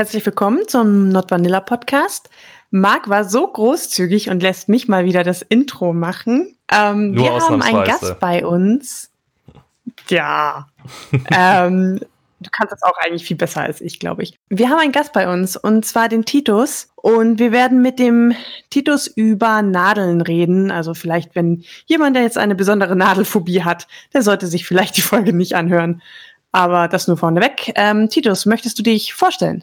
[0.00, 2.30] Herzlich willkommen zum Not Vanilla Podcast.
[2.70, 6.56] Marc war so großzügig und lässt mich mal wieder das Intro machen.
[6.72, 7.84] Ähm, wir haben einen.
[7.84, 9.10] Gast bei uns.
[10.08, 10.68] Ja.
[11.30, 12.00] ähm,
[12.40, 14.38] du kannst das auch eigentlich viel besser als ich, glaube ich.
[14.48, 16.88] Wir haben einen Gast bei uns und zwar den Titus.
[16.96, 18.32] Und wir werden mit dem
[18.70, 20.70] Titus über Nadeln reden.
[20.70, 25.02] Also vielleicht, wenn jemand, der jetzt eine besondere Nadelphobie hat, der sollte sich vielleicht die
[25.02, 26.00] Folge nicht anhören.
[26.52, 27.70] Aber das nur vorneweg.
[27.74, 29.62] Ähm, Titus, möchtest du dich vorstellen?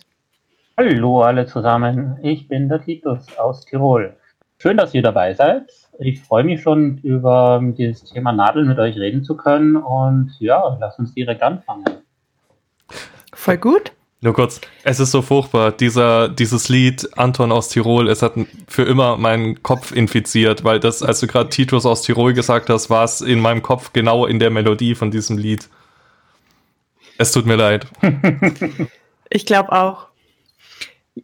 [0.80, 4.16] Hallo alle zusammen, ich bin der Titus aus Tirol.
[4.59, 5.72] Schön, dass ihr dabei seid.
[5.98, 9.76] Ich freue mich schon, über dieses Thema Nadeln mit euch reden zu können.
[9.76, 11.84] Und ja, lasst uns direkt anfangen.
[13.34, 13.91] Voll gut.
[14.22, 18.33] Nur kurz, es ist so furchtbar, dieser, dieses Lied Anton aus Tirol, es hat
[18.67, 22.92] für immer meinen Kopf infiziert, weil das, als du gerade Titus aus Tirol gesagt hast,
[22.92, 25.70] war es in meinem Kopf genau in der Melodie von diesem Lied.
[27.17, 27.88] Es tut mir leid.
[29.30, 30.08] Ich glaube auch.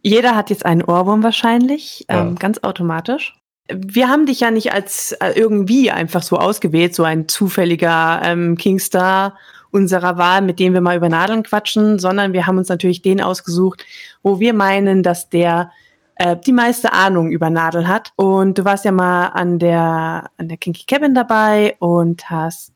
[0.02, 2.22] Jeder hat jetzt einen Ohrwurm wahrscheinlich, Ja.
[2.22, 3.34] ähm, ganz automatisch.
[3.68, 8.56] Wir haben dich ja nicht als äh, irgendwie einfach so ausgewählt, so ein zufälliger ähm,
[8.58, 9.38] Kingstar
[9.70, 13.20] unserer Wahl, mit dem wir mal über Nadeln quatschen, sondern wir haben uns natürlich den
[13.20, 13.84] ausgesucht,
[14.22, 15.72] wo wir meinen, dass der
[16.16, 18.12] äh, die meiste Ahnung über Nadeln hat.
[18.16, 22.72] Und du warst ja mal an der, an der Kinky Cabin dabei und hast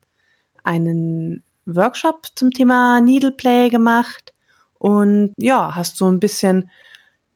[0.63, 4.33] einen Workshop zum Thema Needleplay gemacht
[4.77, 6.69] und ja, hast so ein bisschen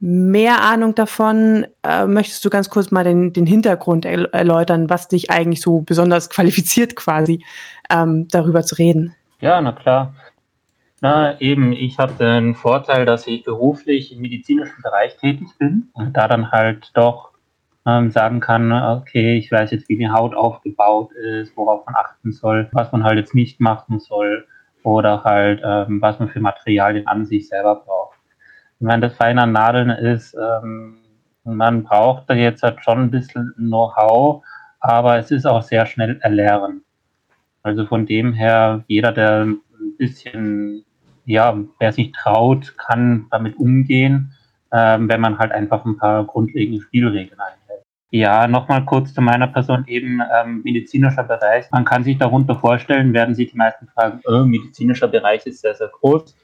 [0.05, 1.65] mehr Ahnung davon.
[1.81, 5.79] Äh, möchtest du ganz kurz mal den, den Hintergrund erl- erläutern, was dich eigentlich so
[5.79, 7.45] besonders qualifiziert quasi,
[7.89, 9.15] ähm, darüber zu reden?
[9.39, 10.13] Ja, na klar.
[10.99, 16.17] Na, eben, ich habe den Vorteil, dass ich beruflich im medizinischen Bereich tätig bin und
[16.17, 17.31] da dann halt doch
[17.85, 22.33] ähm, sagen kann, okay, ich weiß jetzt, wie die Haut aufgebaut ist, worauf man achten
[22.33, 24.45] soll, was man halt jetzt nicht machen soll
[24.83, 28.17] oder halt, ähm, was man für Materialien an sich selber braucht.
[28.83, 30.97] Ich meine, das Feine an Nadeln ist, ähm,
[31.45, 34.43] man braucht da jetzt halt schon ein bisschen Know-how,
[34.81, 36.83] aber es ist auch sehr schnell erlernen.
[37.61, 39.61] Also von dem her, jeder, der ein
[39.97, 40.83] bisschen,
[41.23, 44.33] ja, wer sich traut, kann damit umgehen,
[44.73, 47.85] ähm, wenn man halt einfach ein paar grundlegende Spielregeln einhält.
[48.11, 51.71] Ja, nochmal kurz zu meiner Person eben ähm, medizinischer Bereich.
[51.71, 55.73] Man kann sich darunter vorstellen, werden sich die meisten fragen, äh, medizinischer Bereich ist sehr,
[55.73, 56.35] sehr groß.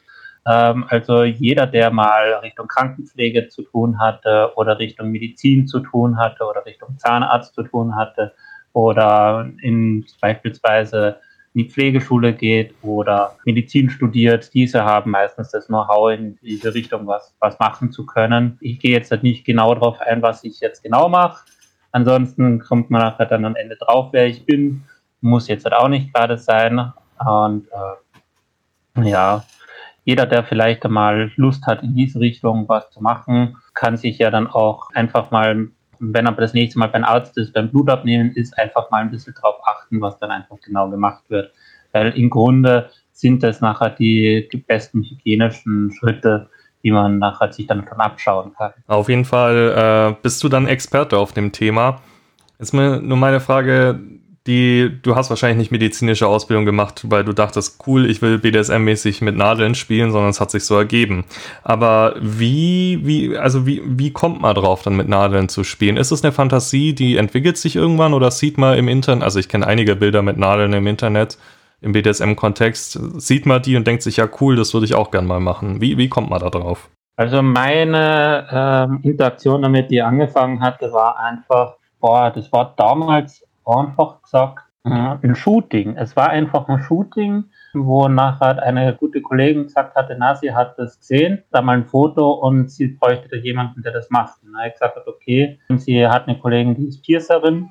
[0.50, 6.18] Ähm, also jeder, der mal Richtung Krankenpflege zu tun hatte oder Richtung Medizin zu tun
[6.18, 8.34] hatte oder Richtung Zahnarzt zu tun hatte,
[8.74, 11.18] oder in beispielsweise
[11.54, 17.08] in die Pflegeschule geht oder Medizin studiert, diese haben meistens das Know-how in diese Richtung,
[17.08, 18.58] was, was machen zu können.
[18.62, 21.44] Ich gehe jetzt halt nicht genau darauf ein, was ich jetzt genau mache.
[21.92, 24.84] Ansonsten kommt man nachher dann am Ende drauf, wer ich bin.
[25.22, 26.94] Muss jetzt halt auch nicht gerade sein.
[27.26, 27.68] Und
[28.96, 29.44] äh, ja,
[30.10, 34.32] jeder, der vielleicht mal Lust hat, in diese Richtung was zu machen, kann sich ja
[34.32, 38.58] dann auch einfach mal wenn er das nächste Mal beim Arzt ist, beim Blutabnehmen ist,
[38.58, 41.52] einfach mal ein bisschen drauf achten, was dann einfach genau gemacht wird.
[41.92, 46.50] Weil im Grunde sind das nachher die, die besten hygienischen Schritte,
[46.84, 48.72] die man nachher sich dann schon abschauen kann.
[48.88, 52.02] Auf jeden Fall äh, bist du dann Experte auf dem Thema.
[52.60, 54.00] Ist mir nur meine Frage,
[54.48, 59.24] die, du hast wahrscheinlich nicht medizinische Ausbildung gemacht, weil du dachtest, cool, ich will BDSM-mäßig
[59.24, 61.26] mit Nadeln spielen, sondern es hat sich so ergeben.
[61.64, 65.98] Aber wie, wie, also wie, wie kommt man drauf, dann mit Nadeln zu spielen?
[65.98, 69.50] Ist es eine Fantasie, die entwickelt sich irgendwann oder sieht man im Internet, also ich
[69.50, 71.38] kenne einige Bilder mit Nadeln im Internet,
[71.82, 75.26] im BDSM-Kontext, sieht man die und denkt sich, ja cool, das würde ich auch gern
[75.26, 75.82] mal machen.
[75.82, 76.90] Wie, wie kommt man da drauf?
[77.16, 83.44] Also meine ähm, Interaktion damit, die angefangen hatte, war einfach, boah, das war damals
[83.78, 85.98] einfach gesagt äh, ein Shooting.
[85.98, 90.78] Es war einfach ein Shooting, wo nachher eine gute Kollegin gesagt hatte, na, sie hat
[90.80, 94.42] das gesehen, da mal ein Foto und sie bräuchte jemanden, der das macht.
[94.44, 95.60] Und ich gesagt, okay.
[95.70, 97.70] Und sie hat eine Kollegin, die ist Piercerin,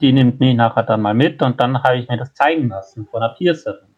[0.00, 3.06] die nimmt mich nachher dann mal mit und dann habe ich mir das zeigen lassen
[3.06, 3.88] von einer Piercerin.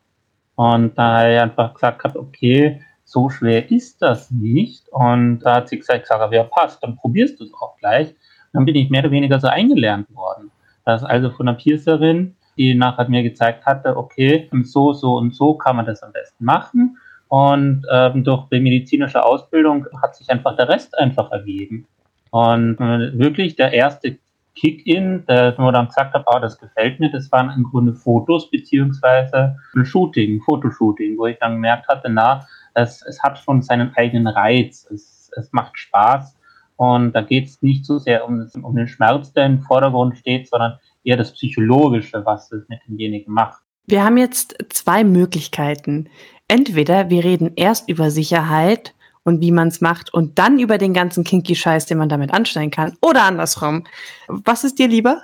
[0.54, 4.88] Und da habe ich einfach gesagt, okay, so schwer ist das nicht.
[4.88, 8.14] Und da hat sie gesagt, Sarah, ja passt, dann probierst du es auch gleich.
[8.52, 10.50] Dann bin ich mehr oder weniger so eingelernt worden.
[10.84, 15.54] Das also von einer Piercerin, die nachher mir gezeigt hatte, okay, so, so und so
[15.54, 16.98] kann man das am besten machen.
[17.28, 21.86] Und ähm, durch die medizinische Ausbildung hat sich einfach der Rest einfach ergeben.
[22.30, 24.18] Und äh, wirklich der erste
[24.54, 29.56] Kick-In, wo dann gesagt hat, oh, das gefällt mir, das waren im Grunde Fotos beziehungsweise
[29.74, 33.94] ein Shooting, ein Fotoshooting, wo ich dann gemerkt hatte, na, es, es hat schon seinen
[33.96, 36.36] eigenen Reiz, es, es macht Spaß
[36.76, 40.48] und da geht es nicht so sehr um, um den Schmerz, der im Vordergrund steht,
[40.48, 43.62] sondern eher das Psychologische, was es mit demjenigen macht.
[43.86, 46.08] Wir haben jetzt zwei Möglichkeiten.
[46.48, 50.94] Entweder wir reden erst über Sicherheit und wie man es macht und dann über den
[50.94, 52.96] ganzen kinky Scheiß, den man damit anstellen kann.
[53.00, 53.84] Oder andersrum.
[54.28, 55.22] Was ist dir lieber?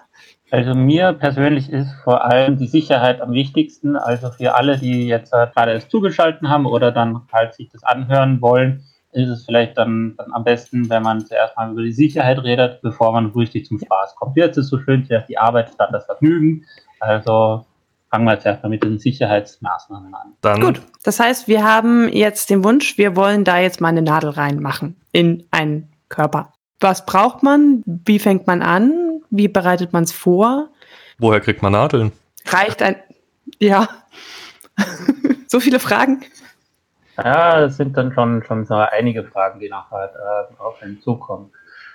[0.50, 3.96] Also mir persönlich ist vor allem die Sicherheit am wichtigsten.
[3.96, 8.40] Also für alle, die jetzt gerade erst zugeschaltet haben oder dann halt sich das anhören
[8.40, 8.84] wollen,
[9.18, 12.80] ist es vielleicht dann, dann am besten, wenn man zuerst mal über die Sicherheit redet,
[12.82, 14.36] bevor man richtig zum Spaß kommt.
[14.36, 16.64] Jetzt ist es so schön, zuerst die Arbeit statt das Vergnügen.
[17.00, 17.64] Also
[18.10, 20.32] fangen wir jetzt erstmal mit den Sicherheitsmaßnahmen an.
[20.40, 24.02] Dann Gut, das heißt, wir haben jetzt den Wunsch, wir wollen da jetzt mal eine
[24.02, 26.52] Nadel reinmachen in einen Körper.
[26.80, 27.82] Was braucht man?
[27.84, 29.20] Wie fängt man an?
[29.30, 30.70] Wie bereitet man es vor?
[31.18, 32.12] Woher kriegt man Nadeln?
[32.46, 32.96] Reicht ein.
[33.58, 33.88] Ja.
[35.48, 36.20] so viele Fragen?
[37.22, 41.50] Ja, das sind dann schon, schon so einige Fragen, die nachher äh, auf einen zukommen.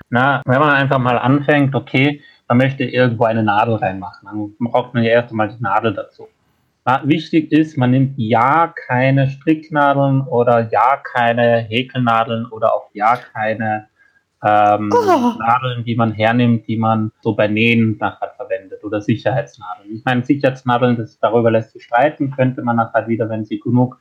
[0.10, 4.94] Na, wenn man einfach mal anfängt, okay, man möchte irgendwo eine Nadel reinmachen, dann braucht
[4.94, 6.28] man ja erst einmal die Nadel dazu.
[6.86, 13.16] Na, wichtig ist, man nimmt ja keine Stricknadeln oder ja keine Häkelnadeln oder auch ja
[13.16, 13.88] keine
[14.44, 15.40] ähm, oh.
[15.40, 19.96] Nadeln, die man hernimmt, die man so bei Nähen nachher verwendet oder Sicherheitsnadeln.
[19.96, 23.98] Ich meine, Sicherheitsnadeln, das, darüber lässt sich streiten, könnte man nachher wieder, wenn sie genug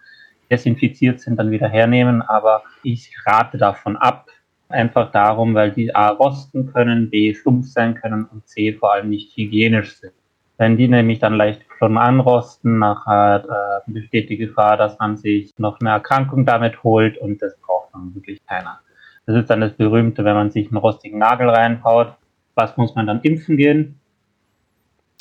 [0.52, 4.26] desinfiziert sind, dann wieder hernehmen, aber ich rate davon ab,
[4.68, 9.08] einfach darum, weil die A rosten können, B stumpf sein können und C vor allem
[9.08, 10.12] nicht hygienisch sind.
[10.58, 15.52] Wenn die nämlich dann leicht schon anrosten, nachher äh, besteht die Gefahr, dass man sich
[15.58, 18.78] noch eine Erkrankung damit holt und das braucht dann wirklich keiner.
[19.26, 22.12] Das ist dann das Berühmte, wenn man sich einen rostigen Nagel reinhaut.
[22.54, 23.98] Was muss man dann impfen gehen?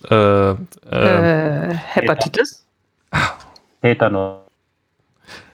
[0.09, 0.55] Äh, äh,
[0.91, 2.67] äh Hepatitis?
[3.81, 4.50] Tetanus.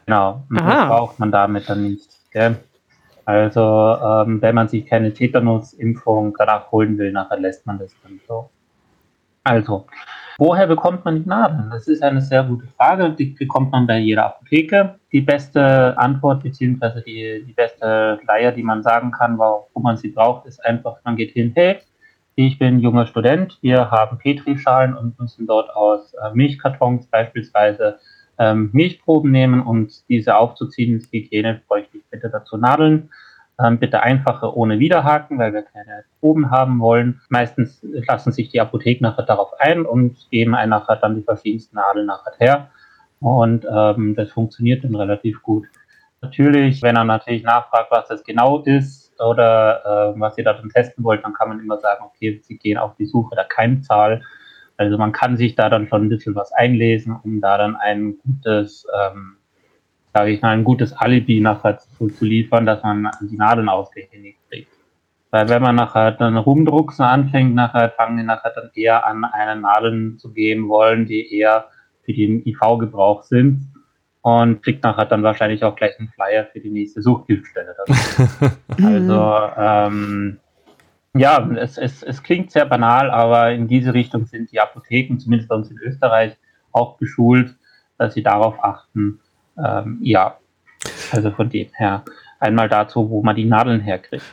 [0.08, 0.44] Genau.
[0.50, 2.10] Das braucht man damit dann nicht.
[2.32, 2.56] Gell?
[3.26, 8.20] Also, ähm, wenn man sich keine Tetanus-Impfung danach holen will, nachher lässt man das dann
[8.28, 8.50] so.
[9.44, 9.86] Also,
[10.40, 11.72] Woher bekommt man die Nadeln?
[11.72, 13.10] Das ist eine sehr gute Frage.
[13.10, 15.00] Die bekommt man bei jeder Apotheke.
[15.12, 20.10] Die beste Antwort beziehungsweise die, die beste Leier, die man sagen kann, warum man sie
[20.10, 21.80] braucht, ist einfach, man geht hin, hey,
[22.36, 27.98] ich bin junger Student, wir haben Petrischalen und müssen dort aus äh, Milchkartons beispielsweise
[28.40, 33.10] ähm, Milchproben nehmen und diese aufzuziehen ins Hygiene bräuchte ich bitte dazu Nadeln.
[33.60, 37.22] Ähm, bitte einfache ohne Widerhaken, weil wir keine Proben haben wollen.
[37.30, 41.76] Meistens lassen sich die Apotheken nachher darauf ein und geben einen nachher dann die verschiedensten
[41.78, 42.70] Nadeln nachher her.
[43.20, 45.66] Und ähm, das funktioniert dann relativ gut.
[46.22, 50.70] Natürlich, wenn er natürlich nachfragt, was das genau ist oder äh, was ihr da dann
[50.70, 54.22] testen wollt, dann kann man immer sagen, okay, sie gehen auf die Suche der Keimzahl.
[54.78, 58.18] Also man kann sich da dann schon ein bisschen was einlesen, um da dann ein
[58.20, 59.38] gutes ähm,
[60.18, 64.40] sage ich mal, ein gutes Alibi nachher zu, zu liefern, dass man die Nadeln ausgehändigt
[64.50, 64.72] kriegt.
[65.30, 69.62] Weil wenn man nachher dann rumdrucksen anfängt, nachher fangen die nachher dann eher an, eine
[69.62, 71.68] Nadeln zu geben wollen, die eher
[72.04, 73.62] für den IV-Gebrauch sind
[74.22, 77.76] und kriegt nachher dann wahrscheinlich auch gleich einen Flyer für die nächste Suchgiftstelle.
[78.84, 80.40] also ähm,
[81.20, 85.50] ja, es, es, es klingt sehr banal, aber in diese Richtung sind die Apotheken, zumindest
[85.50, 86.38] bei uns in Österreich,
[86.72, 87.56] auch geschult,
[87.98, 89.20] dass sie darauf achten,
[89.64, 90.38] ähm, ja,
[91.12, 92.04] also von dem her
[92.40, 94.26] einmal dazu, wo man die Nadeln herkriegt.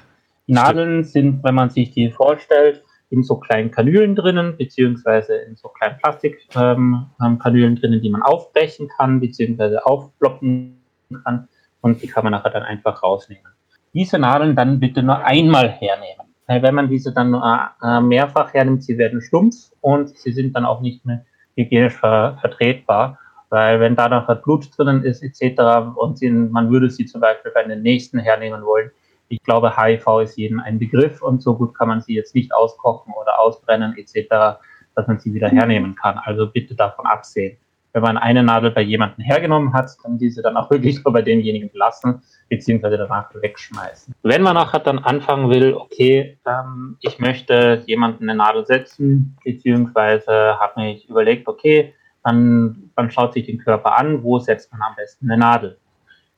[0.46, 5.56] Die Nadeln sind, wenn man sich die vorstellt, in so kleinen Kanülen drinnen, beziehungsweise in
[5.56, 10.82] so kleinen Plastikkanülen ähm, drinnen, die man aufbrechen kann, beziehungsweise aufploppen
[11.24, 11.48] kann
[11.80, 13.52] und die kann man nachher dann einfach rausnehmen.
[13.92, 16.33] Diese Nadeln dann bitte nur einmal hernehmen.
[16.46, 20.64] Weil wenn man diese dann äh, mehrfach hernimmt, sie werden stumpf und sie sind dann
[20.64, 21.24] auch nicht mehr
[21.56, 23.18] hygienisch ver vertretbar
[23.54, 25.94] weil wenn da noch Blut drinnen ist etc.
[25.94, 28.90] und sie, man würde sie zum Beispiel bei den nächsten hernehmen wollen,
[29.28, 32.52] ich glaube, HIV ist jedem ein Begriff und so gut kann man sie jetzt nicht
[32.52, 34.58] auskochen oder ausbrennen etc.,
[34.96, 36.18] dass man sie wieder hernehmen kann.
[36.18, 37.56] Also bitte davon absehen.
[37.92, 41.22] Wenn man eine Nadel bei jemandem hergenommen hat, dann diese dann auch wirklich nur bei
[41.22, 44.14] demjenigen lassen, beziehungsweise danach wegschmeißen.
[44.22, 50.58] Wenn man nachher dann anfangen will, okay, ähm, ich möchte jemanden eine Nadel setzen, beziehungsweise
[50.58, 54.94] habe mich überlegt, okay, man, man schaut sich den Körper an, wo setzt man am
[54.96, 55.78] besten eine Nadel.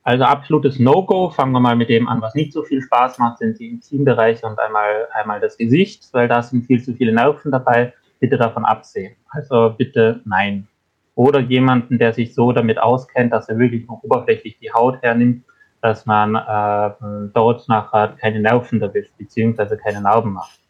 [0.07, 1.31] Also absolutes No-Go.
[1.31, 4.47] Fangen wir mal mit dem an, was nicht so viel Spaß macht, sind die Intimbereiche
[4.47, 7.93] und einmal, einmal das Gesicht, weil da sind viel zu viele Nerven dabei.
[8.21, 9.17] Bitte davon absehen.
[9.31, 10.69] Also bitte nein.
[11.17, 15.45] Oder jemanden, der sich so damit auskennt, dass er wirklich nur oberflächlich die Haut hernimmt,
[15.81, 20.61] dass man äh, dort nachher keine Nerven erwischt, beziehungsweise keine Narben macht.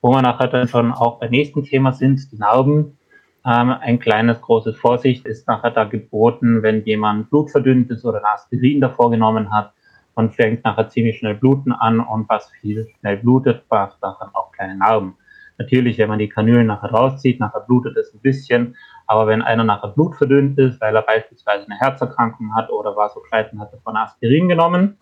[0.00, 2.98] Wo wir nachher dann schon auch beim nächsten Thema sind, die Narben
[3.44, 8.80] ähm, ein kleines, großes Vorsicht ist nachher da geboten, wenn jemand blutverdünnt ist oder Aspirin
[8.80, 9.72] davor genommen hat
[10.14, 14.52] und fängt nachher ziemlich schnell Bluten an und was viel schnell blutet, macht nachher auch
[14.52, 15.16] kleine Narben.
[15.58, 18.76] Natürlich, wenn man die Kanülen nachher rauszieht, nachher blutet es ein bisschen,
[19.12, 23.70] aber wenn einer nachher blutverdünnt ist, weil er beispielsweise eine Herzerkrankung hat oder Vasokleiten hat
[23.84, 24.96] von Aspirin genommen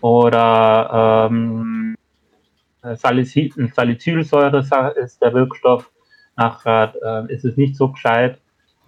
[0.00, 1.96] oder ähm,
[2.84, 4.58] Salicylsäure
[4.94, 5.90] ist der Wirkstoff.
[6.36, 8.40] Nachher äh, ist es nicht so gescheit,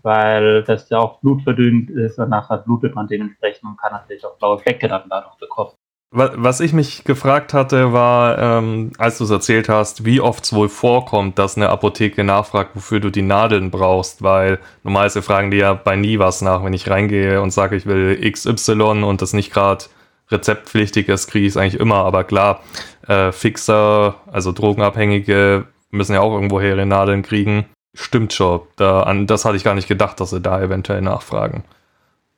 [0.03, 4.39] weil das ja auch blutverdünnt ist und nachher blutet man dementsprechend und kann natürlich auch
[4.39, 5.73] blaue Flecke dann dadurch bekommen.
[6.11, 10.55] Was ich mich gefragt hatte, war, ähm, als du es erzählt hast, wie oft es
[10.55, 15.59] wohl vorkommt, dass eine Apotheke nachfragt, wofür du die Nadeln brauchst, weil normalerweise fragen die
[15.59, 16.65] ja bei nie was nach.
[16.65, 19.85] Wenn ich reingehe und sage, ich will XY und das nicht gerade
[20.31, 21.97] rezeptpflichtig ist, kriege ich es eigentlich immer.
[21.97, 22.63] Aber klar,
[23.07, 27.67] äh, Fixer, also Drogenabhängige, müssen ja auch irgendwoher ihre Nadeln kriegen.
[27.93, 28.63] Stimmt schon.
[28.77, 31.65] Da, an das hatte ich gar nicht gedacht, dass sie da eventuell nachfragen.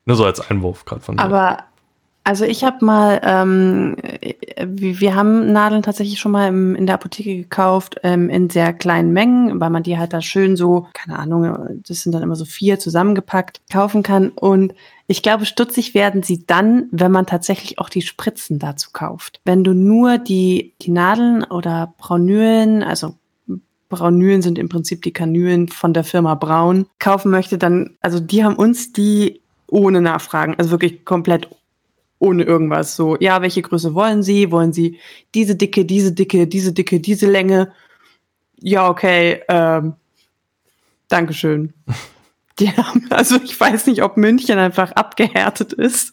[0.07, 1.23] Nur so als Einwurf gerade von dir.
[1.23, 1.59] Aber
[2.23, 3.97] also ich habe mal, ähm,
[4.67, 9.12] wir haben Nadeln tatsächlich schon mal im, in der Apotheke gekauft, ähm, in sehr kleinen
[9.12, 12.45] Mengen, weil man die halt da schön so, keine Ahnung, das sind dann immer so
[12.45, 14.29] vier zusammengepackt, kaufen kann.
[14.29, 14.75] Und
[15.07, 19.41] ich glaube, stutzig werden sie dann, wenn man tatsächlich auch die Spritzen dazu kauft.
[19.45, 23.15] Wenn du nur die, die Nadeln oder Braunülen, also
[23.89, 28.45] Braunülen sind im Prinzip die Kanülen von der Firma Braun, kaufen möchte, dann, also die
[28.45, 31.49] haben uns die ohne Nachfragen, also wirklich komplett
[32.21, 32.95] ohne irgendwas.
[32.95, 34.53] So, ja, welche Größe wollen Sie?
[34.53, 35.00] Wollen Sie
[35.35, 37.73] diese Dicke, diese Dicke, diese Dicke, diese Länge?
[38.61, 39.95] Ja, okay, ähm,
[41.09, 41.75] Dankeschön.
[42.59, 46.12] Die haben, also ich weiß nicht, ob München einfach abgehärtet ist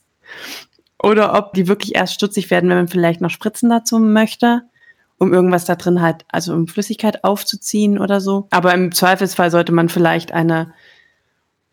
[1.04, 4.62] oder ob die wirklich erst stutzig werden, wenn man vielleicht noch Spritzen dazu möchte,
[5.18, 8.48] um irgendwas da drin halt, also um Flüssigkeit aufzuziehen oder so.
[8.52, 10.74] Aber im Zweifelsfall sollte man vielleicht eine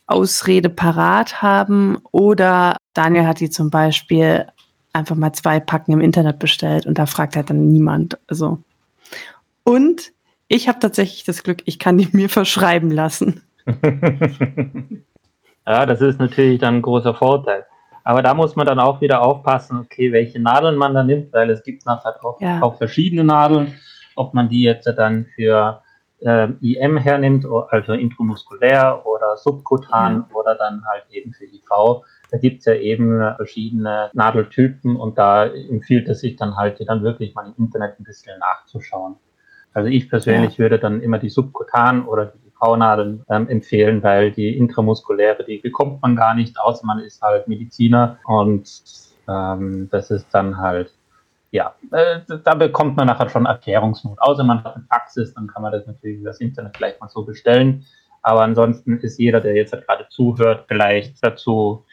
[0.07, 4.47] Ausrede parat haben oder Daniel hat die zum Beispiel
[4.93, 8.19] einfach mal zwei Packen im Internet bestellt und da fragt halt dann niemand.
[8.29, 8.59] Also.
[9.65, 10.13] Und
[10.49, 13.43] ich habe tatsächlich das Glück, ich kann die mir verschreiben lassen.
[15.67, 17.65] ja, das ist natürlich dann ein großer Vorteil.
[18.05, 21.49] Aber da muss man dann auch wieder aufpassen, okay, welche Nadeln man da nimmt, weil
[21.49, 22.61] es gibt nachher auch, ja.
[22.61, 23.75] auch verschiedene Nadeln,
[24.15, 25.83] ob man die jetzt dann für
[26.21, 30.37] äh, IM hernimmt, also intramuskulär oder subkutan ja.
[30.37, 32.05] oder dann halt eben für IV.
[32.31, 37.03] Da gibt es ja eben verschiedene Nadeltypen und da empfiehlt es sich dann halt, dann
[37.03, 39.17] wirklich mal im Internet ein bisschen nachzuschauen.
[39.73, 40.59] Also ich persönlich ja.
[40.61, 46.01] würde dann immer die subkutan oder die IV-Nadeln ähm, empfehlen, weil die intramuskuläre, die bekommt
[46.01, 48.69] man gar nicht, außer man ist halt Mediziner und
[49.29, 50.93] ähm, das ist dann halt
[51.55, 54.21] ja, äh, da bekommt man nachher schon Erklärungsmut.
[54.21, 57.09] Außer man hat eine Praxis, dann kann man das natürlich über das Internet gleich mal
[57.09, 57.87] so bestellen.
[58.23, 61.85] Aber ansonsten ist jeder, der jetzt gerade zuhört, vielleicht dazu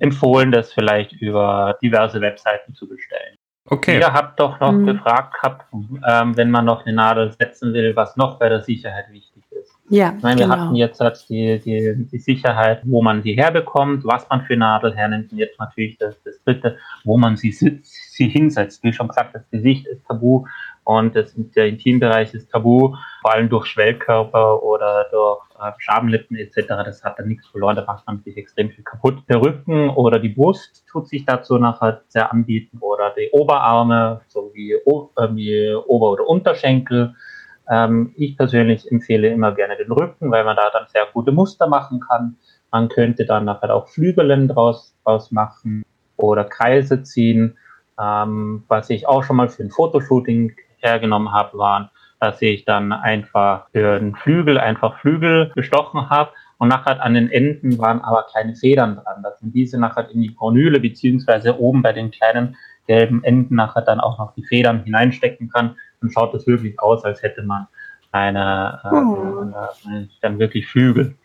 [0.00, 3.38] empfohlen, das vielleicht über diverse Webseiten zu bestellen.
[3.64, 4.00] Okay.
[4.00, 4.86] Ihr habt doch noch mhm.
[4.86, 5.64] gefragt gehabt,
[6.06, 9.72] ähm, wenn man noch eine Nadel setzen will, was noch bei der Sicherheit wichtig ist.
[9.88, 10.54] Ja, ich meine, genau.
[10.54, 14.56] wir hatten jetzt halt die, die, die Sicherheit, wo man sie herbekommt, was man für
[14.56, 17.52] Nadel hernimmt und jetzt natürlich das, das dritte, wo man sie,
[18.12, 18.82] sie hinsetzt.
[18.82, 20.46] Wie schon gesagt, das Gesicht ist tabu
[20.84, 26.66] und das, der Intimbereich ist tabu, vor allem durch Schwellkörper oder durch äh, Schabenlippen etc.
[26.68, 29.22] Das hat dann nichts verloren, da macht man sich extrem viel kaputt.
[29.28, 34.72] Der Rücken oder die Brust tut sich dazu nachher sehr anbieten oder die Oberarme sowie
[34.72, 37.14] äh, wie Ober- oder Unterschenkel
[37.70, 41.68] ähm, ich persönlich empfehle immer gerne den Rücken, weil man da dann sehr gute Muster
[41.68, 42.36] machen kann.
[42.72, 45.84] Man könnte dann nachher auch Flügelen draus, draus machen
[46.16, 47.56] oder Kreise ziehen.
[48.00, 51.90] Ähm, was ich auch schon mal für ein Fotoshooting hergenommen habe, waren,
[52.20, 57.30] dass ich dann einfach für einen Flügel einfach Flügel gestochen habe und nachher an den
[57.30, 61.80] Enden waren aber kleine Federn dran, dass man diese nachher in die Kornüle beziehungsweise oben
[61.82, 66.34] bei den kleinen gelben Enden nachher dann auch noch die Federn hineinstecken kann, dann schaut
[66.34, 67.66] es wirklich aus, als hätte man
[68.12, 71.16] eine, äh, eine, dann wirklich Flügel.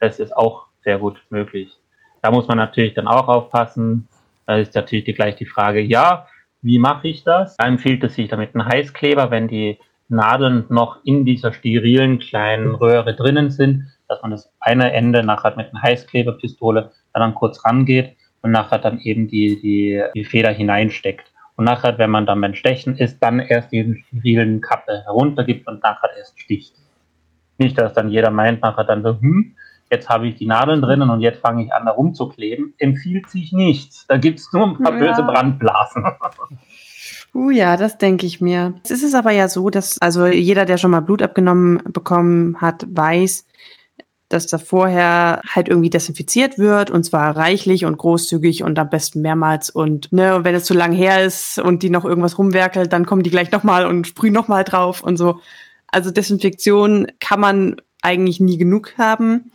[0.00, 1.78] Das ist auch sehr gut möglich.
[2.20, 4.08] Da muss man natürlich dann auch aufpassen.
[4.46, 6.26] Da ist natürlich gleich die Frage, ja,
[6.62, 7.56] wie mache ich das?
[7.56, 12.74] Da empfiehlt es sich damit ein Heißkleber, wenn die Nadeln noch in dieser sterilen kleinen
[12.74, 18.16] Röhre drinnen sind, dass man das eine Ende nachher mit einer Heißkleberpistole dann kurz rangeht
[18.42, 21.32] und nachher dann eben die, die, die Feder hineinsteckt.
[21.56, 25.82] Und nachher, wenn man dann beim Stechen ist, dann erst die sterilen Kappe heruntergibt und
[25.82, 26.74] nachher erst sticht.
[27.58, 29.54] Nicht, dass dann jeder meint, nachher dann so, hm,
[29.92, 32.74] jetzt habe ich die Nadeln drinnen und jetzt fange ich an, da rumzukleben.
[32.78, 33.92] Empfiehlt sich nicht.
[34.08, 34.98] Da gibt es nur ein paar ja.
[34.98, 36.04] böse Brandblasen.
[37.34, 38.74] Uh ja, das denke ich mir.
[38.84, 42.60] Es ist es aber ja so, dass also jeder, der schon mal Blut abgenommen bekommen
[42.60, 43.46] hat, weiß,
[44.28, 49.22] dass da vorher halt irgendwie desinfiziert wird und zwar reichlich und großzügig und am besten
[49.22, 52.92] mehrmals und ne und wenn es zu lang her ist und die noch irgendwas rumwerkelt,
[52.92, 55.40] dann kommen die gleich nochmal und sprühen nochmal drauf und so.
[55.86, 59.52] Also Desinfektion kann man eigentlich nie genug haben.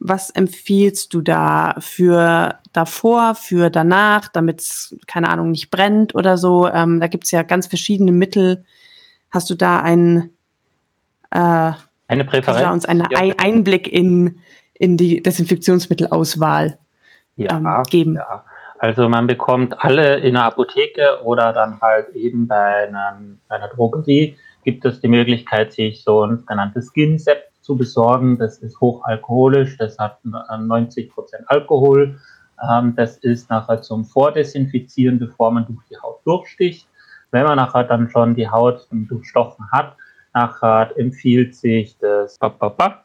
[0.00, 6.38] Was empfiehlst du da für davor, für danach, damit es, keine Ahnung, nicht brennt oder
[6.38, 6.68] so?
[6.68, 8.64] Ähm, da gibt es ja ganz verschiedene Mittel.
[9.30, 10.30] Hast du da einen,
[11.30, 11.72] äh,
[12.08, 12.60] eine Präferenz?
[12.60, 13.34] Da uns einen ja.
[13.38, 14.40] Einblick in,
[14.74, 16.78] in die Desinfektionsmittelauswahl
[17.36, 18.14] ja, ähm, geben?
[18.14, 18.44] Ja.
[18.78, 23.68] Also man bekommt alle in der Apotheke oder dann halt eben bei einer, bei einer
[23.68, 28.36] Drogerie gibt es die Möglichkeit, sich so ein sogenanntes Skin-Set zu besorgen.
[28.36, 32.18] Das ist hochalkoholisch, das hat 90 Prozent Alkohol.
[32.68, 36.88] Ähm, das ist nachher zum Vordesinfizieren, bevor man durch die Haut durchsticht.
[37.30, 39.94] Wenn man nachher dann schon die Haut durchstochen hat,
[40.34, 42.40] nachher empfiehlt sich das,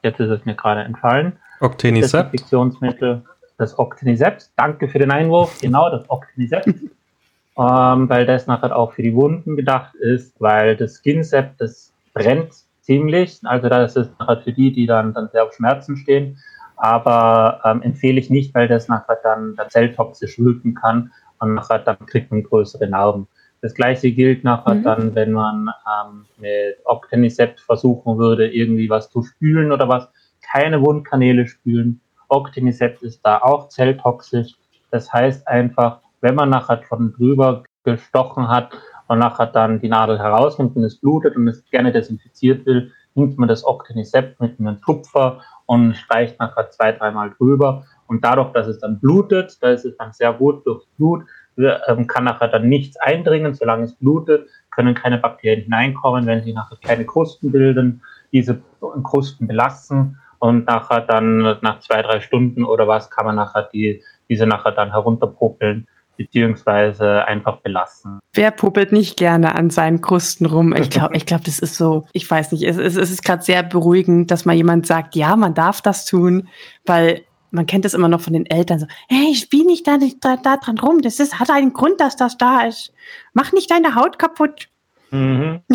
[0.01, 2.34] jetzt ist es mir gerade entfallen, Octenisept.
[2.34, 3.22] Desinfektionsmittel,
[3.60, 4.50] das Octenisept.
[4.55, 5.60] Danke für den Einwurf.
[5.62, 6.67] Genau, das Octenisept.
[7.57, 12.65] ähm, weil das nachher auch für die Wunden gedacht ist, weil das Skinsept, das brennt
[12.86, 13.39] ziemlich.
[13.44, 16.38] Also da ist es nachher für die, die dann, dann sehr auf Schmerzen stehen.
[16.77, 21.80] Aber ähm, empfehle ich nicht, weil das nachher dann, dann zelltoxisch wirken kann und nachher
[21.80, 23.27] dann kriegt man größere Narben.
[23.62, 24.84] Das gleiche gilt nachher mhm.
[24.84, 30.08] dann, wenn man ähm, mit Octenisept versuchen würde, irgendwie was zu spülen oder was.
[30.42, 32.01] Keine Wundkanäle spülen.
[32.27, 34.54] Octenisept ist da auch zelltoxisch.
[34.92, 38.77] Das heißt einfach, wenn man nachher von drüber gestochen hat
[39.08, 43.38] und nachher dann die Nadel herausnimmt und es blutet und es gerne desinfiziert will, nimmt
[43.38, 47.86] man das Octenisept mit einem Tupfer und streicht nachher zwei, dreimal drüber.
[48.08, 51.26] Und dadurch, dass es dann blutet, da ist es dann sehr gut durch Blut,
[51.58, 56.54] ähm, kann nachher dann nichts eindringen, solange es blutet, können keine Bakterien hineinkommen, wenn sie
[56.54, 58.02] nachher keine Krusten bilden,
[58.34, 58.62] diese
[59.04, 64.04] Krusten belasten und nachher dann nach zwei, drei Stunden oder was kann man nachher die,
[64.30, 68.19] diese nachher dann herunterpuppeln beziehungsweise einfach belassen.
[68.34, 70.75] Wer puppelt nicht gerne an seinen Krusten rum?
[70.75, 73.43] Ich glaube, ich glaube, das ist so, ich weiß nicht, es, es, es ist gerade
[73.43, 76.47] sehr beruhigend, dass mal jemand sagt, ja, man darf das tun,
[76.86, 80.36] weil man kennt das immer noch von den Eltern so, hey, spiel nicht da, da,
[80.38, 82.93] da dran rum, das ist, hat einen Grund, dass das da ist.
[83.34, 84.69] Mach nicht deine Haut kaputt.
[85.12, 85.62] Mhm.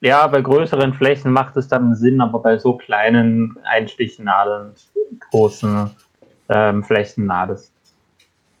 [0.00, 4.74] Ja, bei größeren Flächen macht es dann Sinn, aber bei so kleinen Einstichnadeln,
[5.30, 5.90] großen
[6.50, 7.72] ähm, Flächen, na, das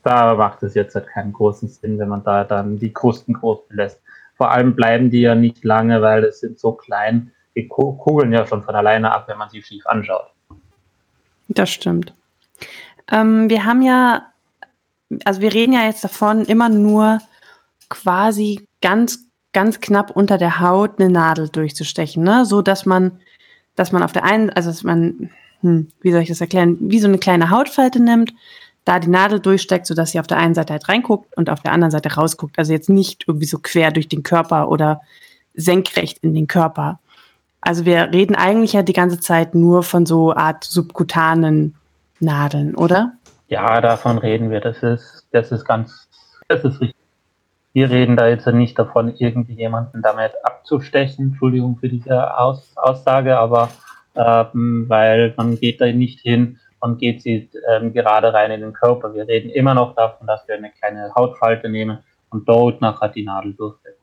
[0.06, 3.66] da macht es jetzt halt keinen großen Sinn, wenn man da dann die Krusten groß
[3.68, 4.00] belässt.
[4.36, 8.46] Vor allem bleiben die ja nicht lange, weil es sind so klein, die kugeln ja
[8.46, 10.30] schon von alleine ab, wenn man sie schief anschaut.
[11.48, 12.14] Das stimmt.
[13.10, 14.32] Ähm, wir haben ja,
[15.24, 17.18] also wir reden ja jetzt davon, immer nur
[17.88, 22.44] quasi ganz, ganz knapp unter der Haut eine Nadel durchzustechen, ne?
[22.44, 23.20] So dass man,
[23.74, 25.30] dass man auf der einen, also dass man,
[25.62, 28.32] hm, wie soll ich das erklären, wie so eine kleine Hautfalte nimmt,
[28.86, 31.72] da die Nadel durchsteckt, sodass sie auf der einen Seite halt reinguckt und auf der
[31.72, 32.56] anderen Seite rausguckt.
[32.56, 35.02] Also jetzt nicht irgendwie so quer durch den Körper oder
[35.54, 37.00] senkrecht in den Körper.
[37.60, 41.74] Also wir reden eigentlich ja die ganze Zeit nur von so Art subkutanen
[42.20, 43.14] Nadeln, oder?
[43.48, 44.60] Ja, davon reden wir.
[44.60, 46.08] Das ist, das ist ganz,
[46.46, 46.96] das ist richtig.
[47.72, 51.32] Wir reden da jetzt nicht davon, irgendwie jemanden damit abzustechen.
[51.32, 53.68] Entschuldigung für diese Aus Aussage, aber
[54.14, 58.72] ähm, weil man geht da nicht hin und geht sie ähm, gerade rein in den
[58.72, 59.14] Körper.
[59.14, 61.98] Wir reden immer noch davon, dass wir eine kleine Hautfalte nehmen
[62.30, 64.02] und dort nachher die Nadel durchsetzen.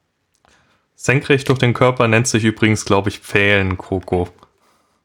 [0.95, 4.29] Senkrecht durch den Körper nennt sich übrigens, glaube ich, Pfählen, Coco.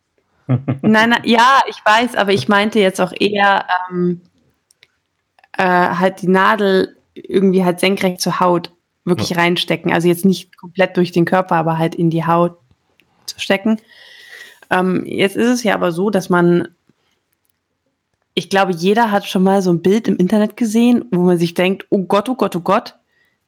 [0.47, 4.23] nein, nein, ja, ich weiß, aber ich meinte jetzt auch eher ähm,
[5.57, 8.71] äh, halt die Nadel irgendwie halt senkrecht zur Haut
[9.05, 9.39] wirklich ja.
[9.39, 9.93] reinstecken.
[9.93, 12.59] Also jetzt nicht komplett durch den Körper, aber halt in die Haut
[13.27, 13.81] zu stecken.
[14.71, 16.69] Ähm, jetzt ist es ja aber so, dass man
[18.39, 21.55] ich glaube, jeder hat schon mal so ein Bild im Internet gesehen, wo man sich
[21.55, 22.95] denkt, oh Gott, oh Gott, oh Gott,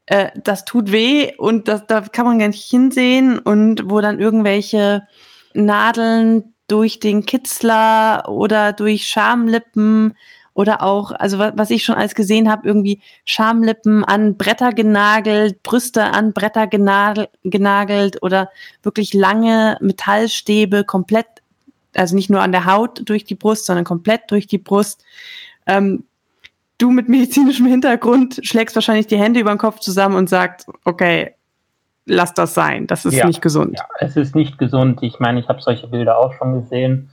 [0.07, 4.19] äh, das tut weh und das, da kann man gar nicht hinsehen und wo dann
[4.19, 5.07] irgendwelche
[5.55, 10.17] Nadeln durch den Kitzler oder durch Schamlippen
[10.55, 16.03] oder auch, also was ich schon alles gesehen habe, irgendwie Schamlippen an Bretter genagelt, Brüste
[16.03, 18.51] an Bretter genagelt oder
[18.83, 21.29] wirklich lange Metallstäbe komplett
[21.95, 25.05] also nicht nur an der Haut durch die Brust, sondern komplett durch die Brust.
[25.67, 26.05] Ähm,
[26.79, 31.35] du mit medizinischem Hintergrund schlägst wahrscheinlich die Hände über den Kopf zusammen und sagst, okay,
[32.07, 33.79] lass das sein, das ist ja, nicht gesund.
[33.79, 35.03] Ja, es ist nicht gesund.
[35.03, 37.11] Ich meine, ich habe solche Bilder auch schon gesehen.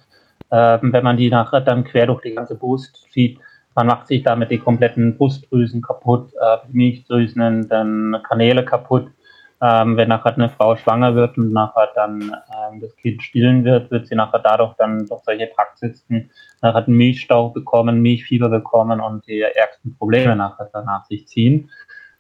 [0.50, 3.40] Ähm, wenn man die nachher dann quer durch die ganze Brust zieht,
[3.76, 9.12] man macht sich damit die kompletten Brustdrüsen kaputt, äh, Milchdrüsen, dann Kanäle kaputt.
[9.60, 13.90] Ähm, wenn nachher eine Frau schwanger wird und nachher dann ähm, das Kind stillen wird,
[13.90, 16.30] wird sie nachher dadurch dann durch solche Praxisen
[16.62, 21.72] nachher einen Milchstau bekommen, Milchfieber bekommen und die ärgsten Probleme nachher danach sich ziehen.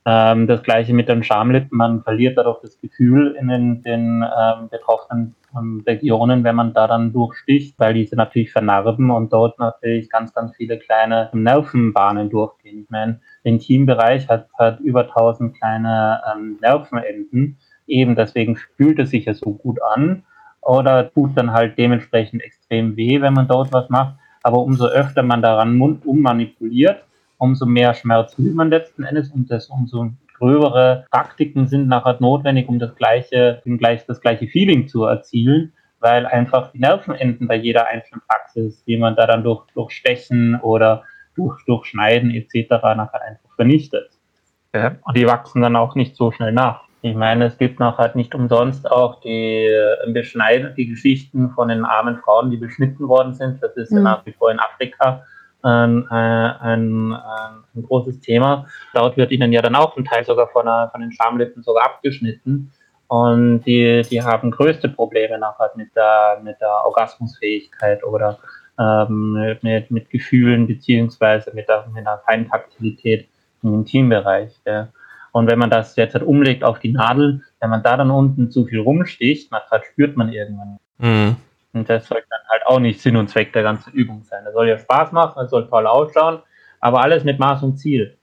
[0.10, 4.70] Ähm, das gleiche mit den Schamlippen, man verliert dadurch das Gefühl in den, den ähm,
[4.70, 10.10] betroffenen ähm, Regionen, wenn man da dann durchsticht, weil diese natürlich vernarben und dort natürlich
[10.10, 12.84] ganz, ganz viele kleine Nervenbahnen durchgehen.
[12.84, 19.10] Ich meine, der Intimbereich hat, hat über 1000 kleine ähm, Nervenenden, eben deswegen fühlt es
[19.10, 20.24] sich ja so gut an
[20.62, 24.16] oder tut dann halt dementsprechend extrem weh, wenn man dort was macht.
[24.42, 27.04] Aber umso öfter man daran ummanipuliert,
[27.38, 32.68] umso mehr Schmerz will man letzten Endes und das, umso gröbere Praktiken sind nachher notwendig,
[32.68, 37.88] um das gleiche, gleich, das gleiche Feeling zu erzielen, weil einfach die Nervenenden bei jeder
[37.88, 41.04] einzelnen Praxis, die man da dann durch, durch Stechen oder
[41.36, 42.70] durch, durch Schneiden etc.
[42.70, 44.10] nachher einfach vernichtet.
[44.74, 44.96] Ja.
[45.06, 46.88] Und die wachsen dann auch nicht so schnell nach.
[47.02, 51.70] Ich meine, es gibt noch halt nicht umsonst auch die äh, Beschneiden, die Geschichten von
[51.70, 53.62] den armen Frauen, die beschnitten worden sind.
[53.62, 53.98] Das ist mhm.
[53.98, 55.24] ja nach wie vor in Afrika
[55.68, 58.66] ein, ein, ein, großes Thema.
[58.94, 62.72] Dort wird ihnen ja dann auch ein Teil sogar von, von den Schamlippen sogar abgeschnitten.
[63.08, 68.38] Und die, die haben größte Probleme nachher mit der, mit der Orgasmusfähigkeit oder
[68.80, 73.28] ähm, mit, mit Gefühlen beziehungsweise mit der, mit der Feintaktilität
[73.64, 74.54] im Intimbereich.
[74.66, 74.90] Ja.
[75.32, 78.52] Und wenn man das jetzt halt umlegt auf die Nadel, wenn man da dann unten
[78.52, 80.78] zu viel rumsticht, man, spürt man irgendwann.
[80.98, 81.36] Mhm.
[81.80, 84.44] Und das sollte dann halt auch nicht Sinn und Zweck der ganzen Übung sein.
[84.46, 86.40] Das soll ja Spaß machen, das soll toll ausschauen,
[86.80, 88.18] aber alles mit Maß und Ziel.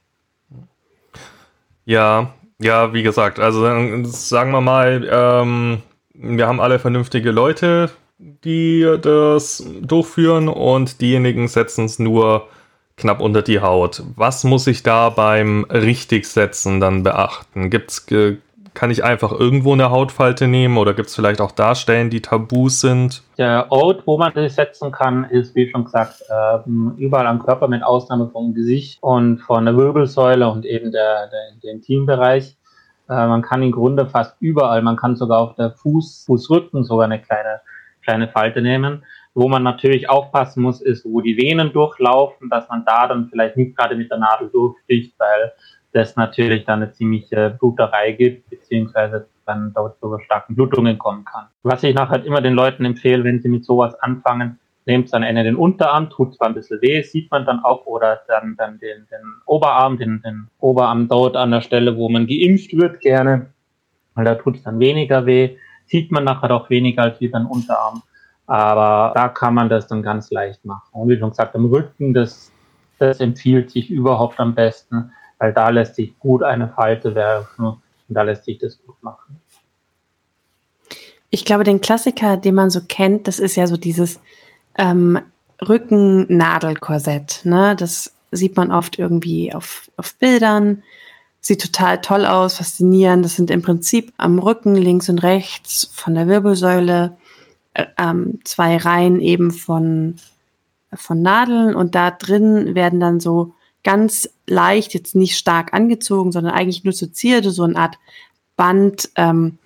[1.84, 3.62] Ja, ja, wie gesagt, also
[4.04, 5.82] sagen wir mal, ähm,
[6.14, 12.48] wir haben alle vernünftige Leute, die das durchführen und diejenigen setzen es nur
[12.96, 14.02] knapp unter die Haut.
[14.16, 17.70] Was muss ich da beim Richtigsetzen dann beachten?
[17.70, 18.06] Gibt's
[18.74, 22.20] kann ich einfach irgendwo eine Hautfalte nehmen oder gibt es vielleicht auch da Stellen, die
[22.20, 23.22] Tabus sind?
[23.38, 27.68] Der Ort, wo man das setzen kann, ist, wie schon gesagt, ähm, überall am Körper
[27.68, 32.56] mit Ausnahme vom Gesicht und von der Wirbelsäule und eben der, der, der Intimbereich.
[33.08, 37.04] Äh, man kann im Grunde fast überall, man kann sogar auf der Fuß, Fußrücken sogar
[37.04, 37.60] eine kleine,
[38.02, 39.04] kleine Falte nehmen.
[39.37, 43.56] Wo man natürlich aufpassen muss, ist, wo die Venen durchlaufen, dass man da dann vielleicht
[43.56, 45.52] nicht gerade mit der Nadel durchsticht, weil
[45.94, 51.46] das natürlich dann eine ziemliche Bluterei gibt, beziehungsweise dann dort zu starken Blutungen kommen kann.
[51.62, 55.44] Was ich nachher immer den Leuten empfehle, wenn sie mit sowas anfangen, nehmt dann Ende
[55.44, 59.07] den Unterarm, tut zwar ein bisschen weh, sieht man dann auch, oder dann, dann den,
[59.11, 63.46] den Oberarm, den, den Oberarm dort an der Stelle, wo man geimpft wird gerne,
[64.14, 67.46] weil da tut es dann weniger weh, sieht man nachher auch weniger als wie beim
[67.46, 68.02] Unterarm.
[68.46, 70.88] Aber da kann man das dann ganz leicht machen.
[70.92, 72.52] Und wie schon gesagt, am Rücken, das,
[72.98, 75.12] das empfiehlt sich überhaupt am besten
[75.44, 77.78] weil da lässt sich gut eine Falte werfen und
[78.09, 79.42] da lässt sich das gut machen.
[81.28, 84.20] Ich glaube, den Klassiker, den man so kennt, das ist ja so dieses
[84.78, 85.20] ähm,
[85.61, 87.42] Rückennadelkorsett.
[87.44, 87.76] Ne?
[87.78, 90.83] Das sieht man oft irgendwie auf, auf Bildern.
[91.42, 93.22] Sieht total toll aus, faszinierend.
[93.22, 97.18] Das sind im Prinzip am Rücken links und rechts von der Wirbelsäule
[97.74, 100.16] äh, ähm, zwei Reihen eben von,
[100.94, 103.52] von Nadeln und da drin werden dann so
[103.84, 107.98] ganz leicht, jetzt nicht stark angezogen, sondern eigentlich nur so Zierde, so eine Art
[108.56, 109.58] Band ähm,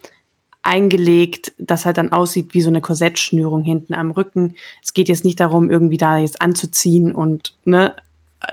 [0.63, 4.57] eingelegt, das halt dann aussieht wie so eine Korsettschnürung hinten am Rücken.
[4.83, 7.95] Es geht jetzt nicht darum, irgendwie da jetzt anzuziehen und ne,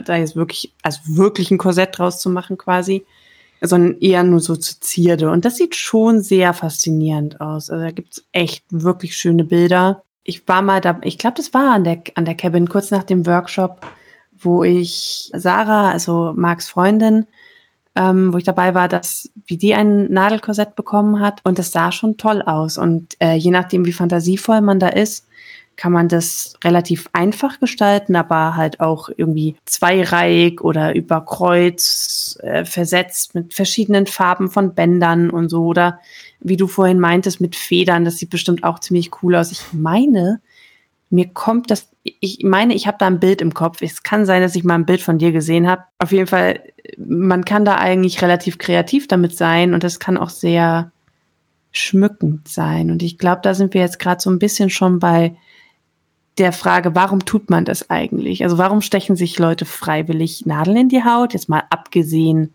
[0.06, 3.06] da jetzt wirklich, also wirklich ein Korsett draus zu machen quasi,
[3.62, 5.30] sondern eher nur so zu Zierde.
[5.30, 7.70] Und das sieht schon sehr faszinierend aus.
[7.70, 10.04] Also da gibt's echt wirklich schöne Bilder.
[10.24, 13.04] Ich war mal da, ich glaube, das war an der, an der Cabin kurz nach
[13.04, 13.86] dem Workshop
[14.40, 17.26] wo ich Sarah, also Marks Freundin,
[17.96, 21.42] ähm, wo ich dabei war, dass wie die ein Nadelkorsett bekommen hat.
[21.44, 22.78] Und das sah schon toll aus.
[22.78, 25.28] Und äh, je nachdem wie fantasievoll man da ist,
[25.78, 32.64] kann man das relativ einfach gestalten, aber halt auch irgendwie zweireihig oder über Kreuz äh,
[32.64, 35.66] versetzt mit verschiedenen Farben von Bändern und so.
[35.66, 36.00] Oder
[36.40, 39.52] wie du vorhin meintest mit Federn, das sieht bestimmt auch ziemlich cool aus.
[39.52, 40.40] Ich meine,
[41.16, 43.82] mir kommt das, ich meine, ich habe da ein Bild im Kopf.
[43.82, 45.84] Es kann sein, dass ich mal ein Bild von dir gesehen habe.
[45.98, 46.62] Auf jeden Fall,
[46.98, 50.92] man kann da eigentlich relativ kreativ damit sein und das kann auch sehr
[51.72, 52.92] schmückend sein.
[52.92, 55.36] Und ich glaube, da sind wir jetzt gerade so ein bisschen schon bei
[56.38, 58.44] der Frage, warum tut man das eigentlich?
[58.44, 61.34] Also warum stechen sich Leute freiwillig Nadeln in die Haut?
[61.34, 62.54] Jetzt mal abgesehen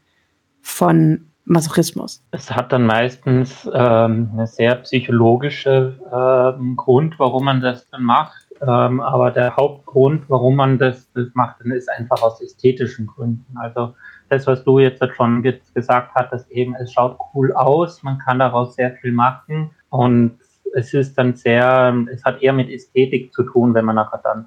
[0.61, 2.23] von Masochismus.
[2.31, 8.40] Es hat dann meistens ähm, eine sehr psychologische ähm, Grund, warum man das dann macht.
[8.63, 13.57] Ähm, aber der Hauptgrund, warum man das, das macht, ist einfach aus ästhetischen Gründen.
[13.57, 13.95] Also
[14.29, 18.39] das, was du jetzt schon ge gesagt hattest, eben, es schaut cool aus, man kann
[18.39, 20.39] daraus sehr viel machen und
[20.75, 24.47] es ist dann sehr, es hat eher mit Ästhetik zu tun, wenn man nachher dann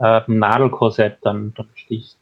[0.00, 2.18] äh, Nadelkorsett dann, dann sticht.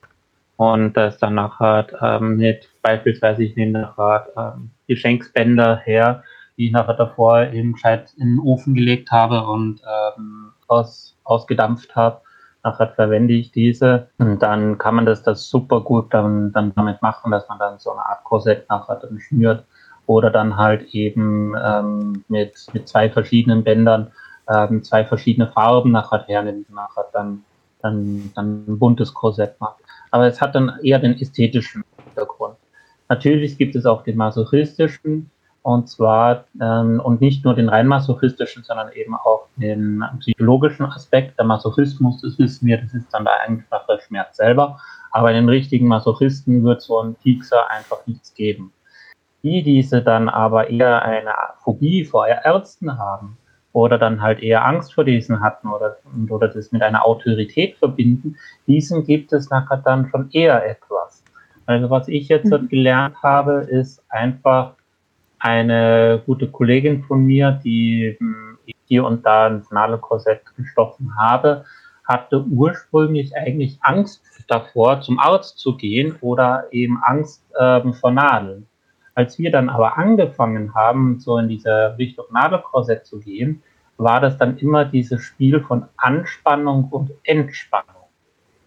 [0.57, 6.23] und das dann nachher ähm, mit beispielsweise ich nehme nachher ähm, Geschenksbänder her,
[6.59, 11.95] die ich nachher davor eben gescheit in den Ofen gelegt habe und ähm, aus, ausgedampft
[11.97, 12.21] habe.
[12.63, 17.01] Nachher verwende ich diese und dann kann man das, das super gut dann, dann damit
[17.01, 19.65] machen, dass man dann so eine Art Korsett nachher dann schnürt
[20.07, 24.13] oder dann halt eben ähm, mit, mit zwei verschiedenen Bändern
[24.51, 27.45] ähm, zwei verschiedene Farben nachher hernimmt, nachher dann,
[27.81, 29.77] dann, dann ein buntes Korsett macht.
[30.11, 32.57] Aber es hat dann eher den ästhetischen Hintergrund.
[33.09, 35.31] Natürlich gibt es auch den masochistischen,
[35.63, 41.39] und zwar, ähm, und nicht nur den rein masochistischen, sondern eben auch den psychologischen Aspekt.
[41.39, 44.79] Der Masochismus, das wissen wir, das ist dann der einfache Schmerz selber.
[45.13, 48.73] Aber in den richtigen Masochisten wird so ein Piekser einfach nichts geben.
[49.43, 53.37] Die diese dann aber eher eine Phobie vor Ärzten haben
[53.73, 55.97] oder dann halt eher Angst vor diesen hatten oder,
[56.29, 61.23] oder das mit einer Autorität verbinden, diesen gibt es nachher dann schon eher etwas.
[61.67, 62.69] Also was ich jetzt mhm.
[62.69, 64.75] gelernt habe, ist einfach
[65.41, 71.65] eine gute Kollegin von mir, die hm, hier und da ein Nadelkorsett gestochen habe,
[72.05, 78.67] hatte ursprünglich eigentlich Angst davor, zum Arzt zu gehen oder eben Angst ähm, vor Nadeln.
[79.15, 83.63] Als wir dann aber angefangen haben, so in diese Richtung Nadelkorsett zu gehen,
[83.97, 88.01] war das dann immer dieses Spiel von Anspannung und Entspannung.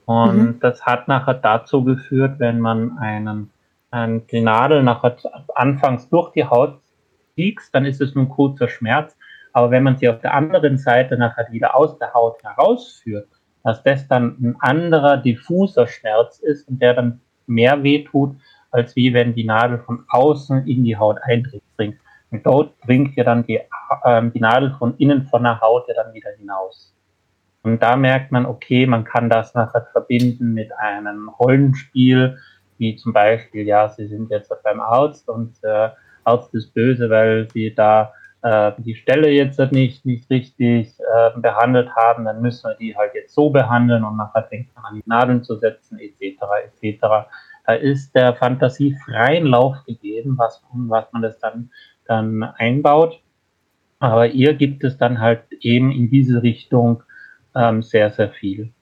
[0.06, 0.60] Und mhm.
[0.60, 3.50] das hat nachher dazu geführt, wenn man einen
[3.94, 5.16] ähm, die Nadel nachher
[5.56, 6.80] anfangs durch die Haut
[7.36, 9.16] piekst, dann ist es nur ein kurzer Schmerz.
[9.54, 13.28] Aber wenn man sie auf der anderen Seite nachher wieder aus der Haut herausführt,
[13.64, 18.36] dass das dann ein anderer diffuser Schmerz ist und der dann mehr wehtut,
[18.72, 21.62] als wie wenn die Nadel von außen in die Haut eindringt.
[22.32, 23.60] Und dort bringt ja dann die,
[24.04, 26.96] äh, die Nadel von innen von der Haut ja dann wieder hinaus.
[27.62, 32.38] Und da merkt man, okay, man kann das nachher verbinden mit einem Rollenspiel,
[32.78, 35.90] wie zum Beispiel, ja, Sie sind jetzt beim Arzt und äh,
[36.24, 41.90] Arzt ist böse, weil Sie da äh, die Stelle jetzt nicht, nicht richtig äh, behandelt
[41.96, 45.04] haben, dann müssen wir die halt jetzt so behandeln und nachher fängt man an die
[45.10, 46.42] Nadeln zu setzen, etc.,
[46.82, 47.28] etc.
[47.66, 51.72] Da ist der Fantasie freien Lauf gegeben, was, was man das dann,
[52.06, 53.22] dann einbaut.
[54.00, 57.04] Aber ihr gibt es dann halt eben in diese Richtung
[57.56, 58.74] ähm, sehr, sehr viel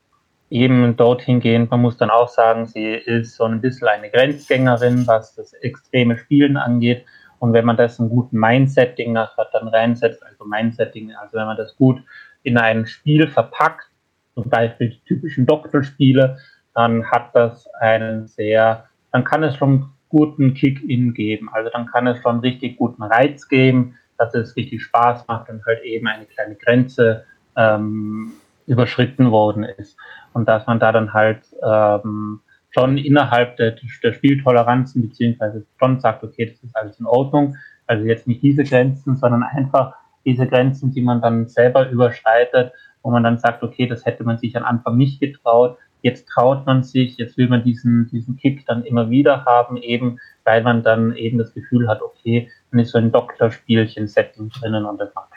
[0.52, 1.68] eben dorthin gehen.
[1.72, 6.18] Man muss dann auch sagen, sie ist so ein bisschen eine Grenzgängerin, was das extreme
[6.18, 7.06] Spielen angeht.
[7.40, 11.58] Und wenn man das einen guten Mindsetting nachher dann reinsetzt, also Mindsetting, also wenn man
[11.58, 12.04] das gut
[12.44, 13.88] in ein Spiel verpackt,
[14.36, 16.38] zum Beispiel die typischen Doktorspiele,
[16.76, 21.50] dann hat das einen sehr, dann kann es schon guten Kick-In geben.
[21.52, 25.66] Also dann kann es schon richtig guten Reiz geben, dass es richtig Spaß macht und
[25.66, 28.34] halt eben eine kleine Grenze ähm,
[28.68, 29.98] überschritten worden ist
[30.34, 36.24] und dass man da dann halt ähm, schon innerhalb der, der Spieltoleranzen beziehungsweise schon sagt,
[36.24, 37.56] okay, das ist alles in Ordnung.
[37.88, 39.94] Also jetzt nicht diese Grenzen, sondern einfach
[40.26, 42.72] diese Grenzen, die man dann selber überschreitet,
[43.04, 45.78] wo man dann sagt, okay, das hätte man sich am Anfang nicht getraut.
[46.02, 50.20] Jetzt traut man sich, jetzt will man diesen, diesen Kick dann immer wieder haben, eben
[50.44, 55.00] weil man dann eben das Gefühl hat, okay, man ist so ein Doktorspielchen-Setting drinnen und
[55.00, 55.32] das macht.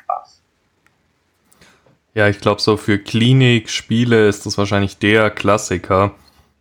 [2.14, 6.12] Ja, ich glaube, so für Klinik, Spiele ist das wahrscheinlich der Klassiker,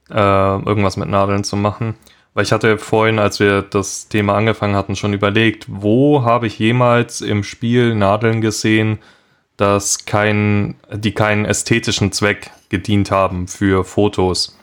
[0.09, 1.95] äh, irgendwas mit Nadeln zu machen.
[2.33, 6.57] Weil ich hatte vorhin, als wir das Thema angefangen hatten, schon überlegt, wo habe ich
[6.57, 8.97] jemals im Spiel Nadeln gesehen,
[9.55, 14.57] dass kein, die keinen ästhetischen Zweck gedient haben für Fotos.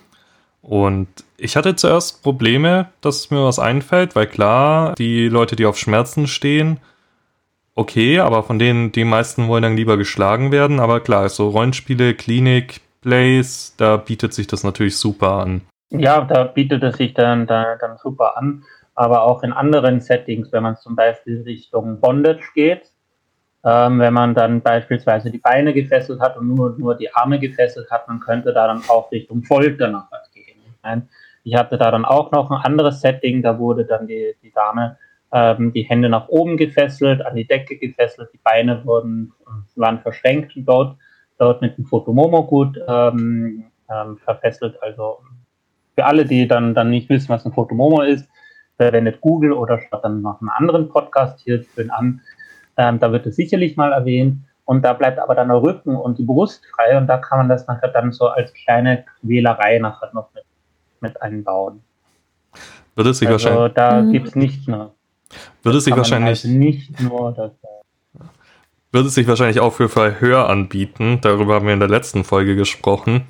[0.63, 5.79] Und ich hatte zuerst Probleme, dass mir was einfällt, weil klar, die Leute, die auf
[5.79, 6.81] Schmerzen stehen,
[7.81, 10.81] okay, aber von denen die meisten wollen dann lieber geschlagen werden.
[10.81, 15.63] Aber klar, so Rollenspiele, Klinik, Plays, da bietet sich das natürlich super an.
[15.89, 18.65] Ja, da bietet es sich dann, dann, dann super an.
[18.95, 22.83] Aber auch in anderen Settings, wenn man zum Beispiel Richtung Bondage geht,
[23.65, 27.91] ähm, wenn man dann beispielsweise die Beine gefesselt hat und nur, nur die Arme gefesselt
[27.91, 31.09] hat, man könnte da dann auch Richtung Folter nachher gehen.
[31.45, 34.99] Ich hatte da dann auch noch ein anderes Setting, da wurde dann die, die Dame
[35.33, 39.33] ähm, die Hände nach oben gefesselt, an die Decke gefesselt, die Beine wurden,
[39.77, 40.97] waren verschränkt dort,
[41.39, 44.81] dort mit dem Fotomomo gut ähm, ähm, verfesselt.
[44.83, 45.19] Also
[45.95, 48.29] für alle, die dann, dann nicht wissen, was ein Fotomomo ist,
[48.77, 52.21] verwendet Google oder schaut dann noch einen anderen Podcast hier schön an.
[52.77, 54.39] Ähm, da wird es sicherlich mal erwähnt.
[54.65, 57.49] Und da bleibt aber dann der Rücken und die Brust frei und da kann man
[57.49, 60.45] das nachher dann so als kleine Wählerei nachher noch mit,
[61.01, 61.83] mit einbauen.
[62.95, 63.75] Wird es sich also wahrscheinlich.
[63.75, 64.13] Da mhm.
[64.13, 64.93] gibt es nichts mehr.
[65.63, 67.53] Würde es sich wahrscheinlich halt nicht nur das,
[68.93, 71.21] würde es sich wahrscheinlich auch für Verhör anbieten.
[71.21, 73.23] Darüber haben wir in der letzten Folge gesprochen.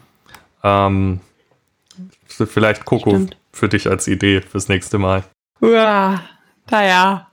[0.62, 1.20] Ähm,
[2.26, 3.36] Vielleicht Coco Stimmt.
[3.52, 5.24] für dich als Idee fürs nächste Mal.
[5.60, 6.22] Ja,
[6.70, 7.26] naja.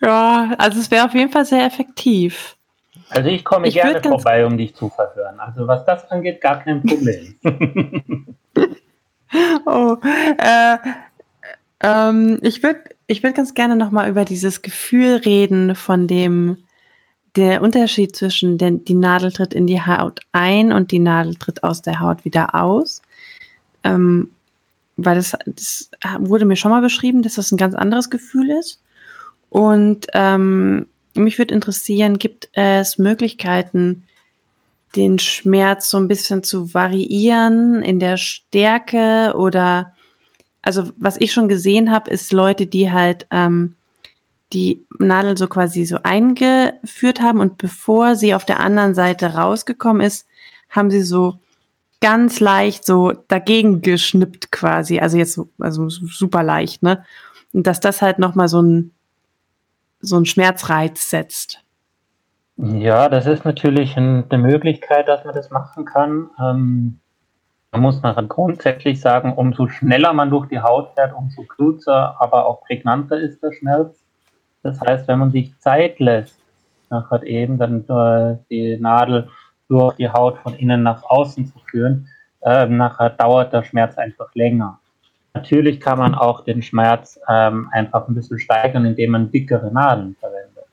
[0.00, 2.56] Ja, also es wäre auf jeden Fall sehr effektiv.
[3.10, 5.38] Also ich komme ich gerne vorbei, um dich zu verhören.
[5.40, 7.36] Also was das angeht, gar kein Problem.
[9.66, 9.96] oh,
[10.38, 10.78] äh,
[11.80, 16.58] ähm, ich würde ich würd ganz gerne nochmal über dieses Gefühl reden, von dem
[17.36, 21.62] der Unterschied zwischen der, die Nadel tritt in die Haut ein und die Nadel tritt
[21.62, 23.00] aus der Haut wieder aus.
[23.84, 24.30] Ähm,
[24.96, 28.82] weil das, das wurde mir schon mal beschrieben, dass das ein ganz anderes Gefühl ist.
[29.48, 34.04] Und ähm, mich würde interessieren, gibt es Möglichkeiten,
[34.96, 39.94] den Schmerz so ein bisschen zu variieren in der Stärke oder
[40.68, 43.74] also was ich schon gesehen habe, ist Leute, die halt ähm,
[44.52, 50.02] die Nadel so quasi so eingeführt haben und bevor sie auf der anderen Seite rausgekommen
[50.02, 50.28] ist,
[50.68, 51.38] haben sie so
[52.02, 57.02] ganz leicht so dagegen geschnippt quasi, also jetzt so, also super leicht, ne?
[57.54, 58.90] Und dass das halt nochmal so ein
[60.02, 61.64] so ein Schmerzreiz setzt.
[62.58, 66.28] Ja, das ist natürlich eine Möglichkeit, dass man das machen kann.
[66.38, 67.00] Ähm,
[67.72, 72.46] man muss nachher grundsätzlich sagen, umso schneller man durch die Haut fährt, umso kürzer, aber
[72.46, 74.04] auch prägnanter ist der Schmerz.
[74.62, 76.38] Das heißt, wenn man sich Zeit lässt,
[76.90, 79.28] nachher eben dann äh, die Nadel
[79.68, 82.08] durch die Haut von innen nach außen zu führen,
[82.40, 84.78] äh, nachher dauert der Schmerz einfach länger.
[85.34, 90.16] Natürlich kann man auch den Schmerz ähm, einfach ein bisschen steigern, indem man dickere Nadeln
[90.18, 90.64] verwendet.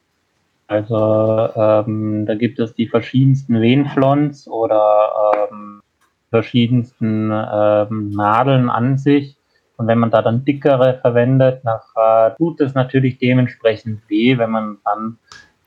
[0.67, 5.12] Also ähm, da gibt es die verschiedensten Venflons oder
[5.51, 5.81] ähm,
[6.29, 9.38] verschiedensten ähm, Nadeln an sich.
[9.77, 14.51] Und wenn man da dann dickere verwendet, nachher äh, tut es natürlich dementsprechend weh, wenn
[14.51, 15.17] man dann,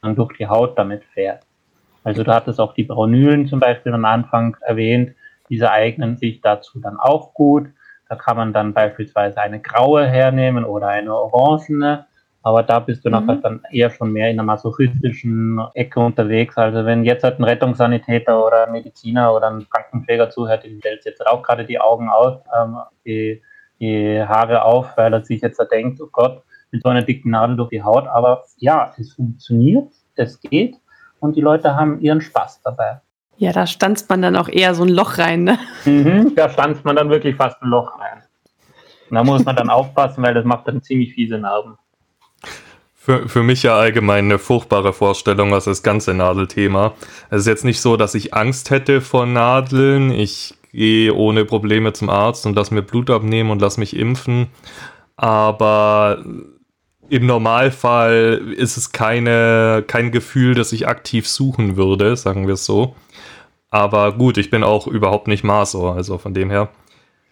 [0.03, 1.45] dann durch die Haut damit fährt.
[2.05, 5.15] Also du hattest auch die Braunylen zum Beispiel am Anfang erwähnt.
[5.51, 7.69] Diese eignen sich dazu dann auch gut.
[8.09, 12.07] Da kann man dann beispielsweise eine graue hernehmen oder eine orangene.
[12.43, 13.27] Aber da bist du mhm.
[13.27, 16.57] nachher dann eher schon mehr in einer masochistischen Ecke unterwegs.
[16.57, 21.05] Also wenn jetzt halt ein Rettungssanitäter oder ein Mediziner oder ein Krankenpfleger zuhört, dem stellt
[21.05, 23.43] jetzt auch gerade die Augen aus, ähm, die,
[23.81, 27.57] die Haare auf, weil er sich jetzt denkt, oh Gott, mit so einer dicken Nadel
[27.57, 28.07] durch die Haut.
[28.07, 30.77] Aber ja, es funktioniert, es geht
[31.21, 33.01] und die Leute haben ihren Spaß dabei.
[33.37, 35.59] Ja, da stanzt man dann auch eher so ein Loch rein, ne?
[35.85, 38.23] Mhm, da stanzt man dann wirklich fast ein Loch rein.
[39.11, 41.79] Und da muss man dann aufpassen, weil das macht dann ziemlich fiese Narben.
[43.09, 46.93] Für, für mich ja allgemein eine furchtbare Vorstellung, was das ganze Nadelthema.
[47.31, 50.11] Es ist jetzt nicht so, dass ich Angst hätte vor Nadeln.
[50.11, 54.49] Ich gehe ohne Probleme zum Arzt und lass mir Blut abnehmen und lass mich impfen.
[55.17, 56.23] Aber
[57.09, 62.67] im Normalfall ist es keine, kein Gefühl, das ich aktiv suchen würde, sagen wir es
[62.67, 62.95] so.
[63.71, 66.69] Aber gut, ich bin auch überhaupt nicht Maso, also von dem her.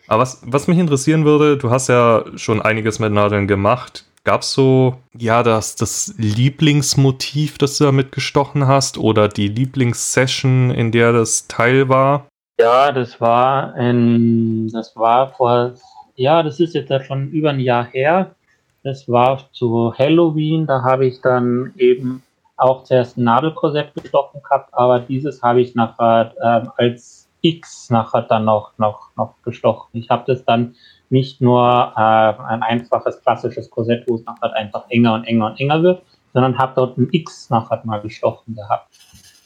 [0.09, 4.06] Aber was, was mich interessieren würde, du hast ja schon einiges mit Nadeln gemacht.
[4.27, 10.73] Gab es so, ja, das, das Lieblingsmotiv, das du damit gestochen hast oder die Lieblingssession,
[10.73, 12.27] in der das Teil war?
[12.59, 15.75] Ja, das war, in, das war vor,
[16.17, 18.35] ja, das ist jetzt schon über ein Jahr her.
[18.83, 22.25] Das war zu Halloween, da habe ich dann eben
[22.57, 28.23] auch zuerst ein Nadelkorsett gestochen gehabt, aber dieses habe ich nachher ähm, als X nachher
[28.23, 29.91] dann noch, noch, noch gestochen.
[29.93, 30.75] Ich habe das dann
[31.11, 35.61] nicht nur äh, ein einfaches klassisches Korsett, wo es nachher einfach enger und enger und
[35.61, 38.89] enger wird, sondern habe dort ein X nachher mal gestochen gehabt.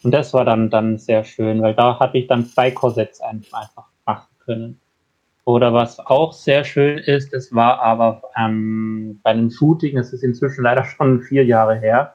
[0.02, 3.84] Und das war dann, dann sehr schön, weil da hatte ich dann zwei Korsetts einfach
[4.06, 4.80] machen können.
[5.44, 10.22] Oder was auch sehr schön ist, es war aber ähm, bei einem Shooting, es ist
[10.22, 12.14] inzwischen leider schon vier Jahre her,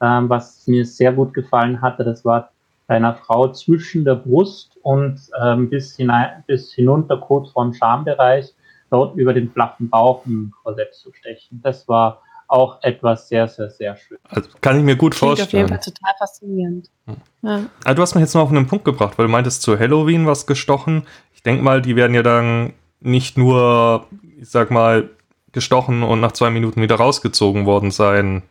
[0.00, 2.50] ähm, was mir sehr gut gefallen hatte, das war
[2.86, 7.72] bei einer Frau zwischen der Brust und ähm, bis, hinein, bis hinunter kurz vor dem
[7.72, 8.52] Schambereich,
[8.90, 11.60] dort über den flachen Bauch ein Korsett zu stechen.
[11.62, 14.18] Das war auch etwas sehr, sehr, sehr schön.
[14.28, 15.64] Also kann ich mir gut Klingt vorstellen.
[15.64, 16.90] auf jeden Fall total faszinierend.
[17.06, 17.16] Hm.
[17.42, 17.66] Ja.
[17.84, 20.26] Also du hast mich jetzt noch auf einen Punkt gebracht, weil du meintest zu Halloween
[20.26, 21.06] was gestochen.
[21.34, 24.06] Ich denke mal, die werden ja dann nicht nur,
[24.40, 25.10] ich sag mal,
[25.52, 28.42] gestochen und nach zwei Minuten wieder rausgezogen worden sein.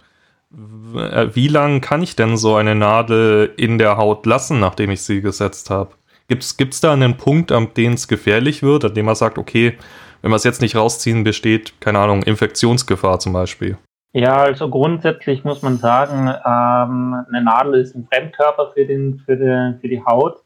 [0.95, 5.01] Äh, wie lange kann ich denn so eine Nadel in der Haut lassen, nachdem ich
[5.01, 5.91] sie gesetzt habe?
[6.27, 9.77] Gibt es da einen Punkt, an dem es gefährlich wird, an dem man sagt, okay,
[10.23, 13.77] wenn wir es jetzt nicht rausziehen, besteht, keine Ahnung, Infektionsgefahr zum Beispiel?
[14.13, 19.35] Ja, also grundsätzlich muss man sagen, ähm, eine Nadel ist ein Fremdkörper für, den, für,
[19.35, 20.41] die, für die Haut.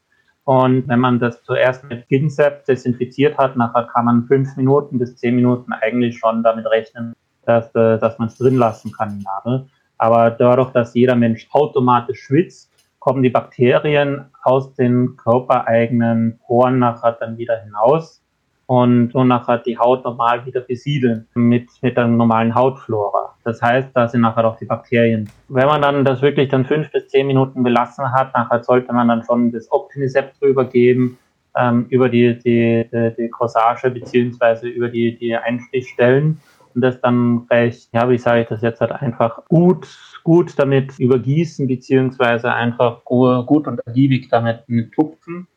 [0.46, 5.16] Und wenn man das zuerst mit Ginsep desinfiziert hat, nachher kann man fünf Minuten bis
[5.18, 7.14] zehn Minuten eigentlich schon damit rechnen,
[7.46, 9.68] dass, äh, dass man es drin lassen kann, die Nadel.
[10.00, 17.12] Aber dadurch, dass jeder Mensch automatisch schwitzt, kommen die Bakterien aus den körpereigenen Poren nachher
[17.12, 18.24] dann wieder hinaus.
[18.68, 23.34] Und so nachher die Haut normal wieder besiedeln mit, mit der normalen Hautflora.
[23.44, 25.30] Das heißt, da sind nachher auch die Bakterien.
[25.48, 29.08] Wenn man dann das wirklich dann fünf bis zehn Minuten belassen hat, nachher sollte man
[29.08, 31.18] dann schon das Optimisept drüber geben,
[31.56, 36.42] ähm, über die, die, die, die Corsage beziehungsweise über die, die Einstichstellen
[36.76, 39.88] und das dann recht, ja, wie sage ich das jetzt halt einfach gut,
[40.26, 45.48] gut damit übergießen beziehungsweise einfach gut und ergiebig damit tupfen,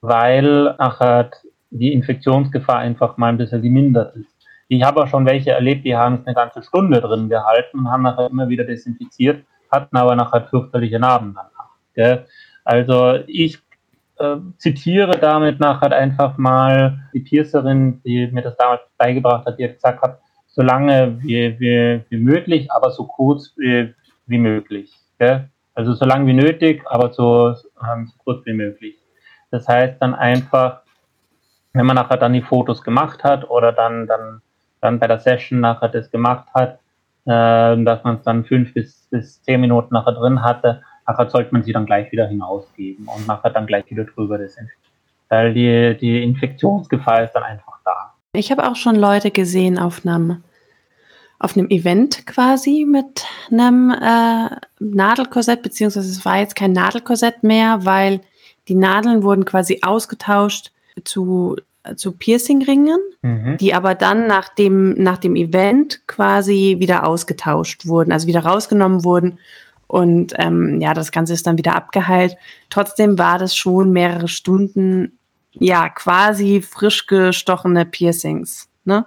[0.00, 1.30] weil nachher
[1.78, 4.34] die Infektionsgefahr einfach mal ein bisschen gemindert ist.
[4.68, 7.90] Ich habe auch schon welche erlebt, die haben es eine ganze Stunde drin gehalten und
[7.90, 11.70] haben nachher immer wieder desinfiziert, hatten aber nachher fürchterliche Narben danach.
[11.94, 12.26] Gell?
[12.64, 13.58] Also ich
[14.18, 19.68] äh, zitiere damit nachher einfach mal die Piercerin, die mir das damals beigebracht hat, die
[19.68, 23.94] gesagt hat, so lange wie, wie, wie möglich, aber so kurz wie,
[24.26, 24.90] wie möglich.
[25.18, 25.48] Gell?
[25.74, 27.54] Also so lange wie nötig, aber so,
[27.84, 28.96] ähm, so kurz wie möglich.
[29.50, 30.80] Das heißt dann einfach
[31.76, 34.40] wenn man nachher dann die Fotos gemacht hat oder dann, dann,
[34.80, 36.78] dann bei der Session nachher das gemacht hat,
[37.26, 41.52] äh, dass man es dann fünf bis, bis zehn Minuten nachher drin hatte, nachher sollte
[41.52, 44.80] man sie dann gleich wieder hinausgeben und nachher dann gleich wieder drüber desinfizieren.
[45.28, 48.14] Weil die, die Infektionsgefahr ist dann einfach da.
[48.32, 50.42] Ich habe auch schon Leute gesehen auf einem
[51.38, 57.84] auf einem Event quasi mit einem äh, Nadelkorsett, beziehungsweise es war jetzt kein Nadelkorsett mehr,
[57.84, 58.20] weil
[58.68, 60.72] die Nadeln wurden quasi ausgetauscht
[61.04, 61.56] zu,
[61.94, 63.56] zu Piercingringen, mhm.
[63.58, 69.04] die aber dann nach dem, nach dem Event quasi wieder ausgetauscht wurden, also wieder rausgenommen
[69.04, 69.38] wurden.
[69.86, 72.36] Und ähm, ja, das Ganze ist dann wieder abgeheilt.
[72.70, 75.18] Trotzdem war das schon mehrere Stunden,
[75.52, 78.68] ja, quasi frisch gestochene Piercings.
[78.84, 79.06] Ne?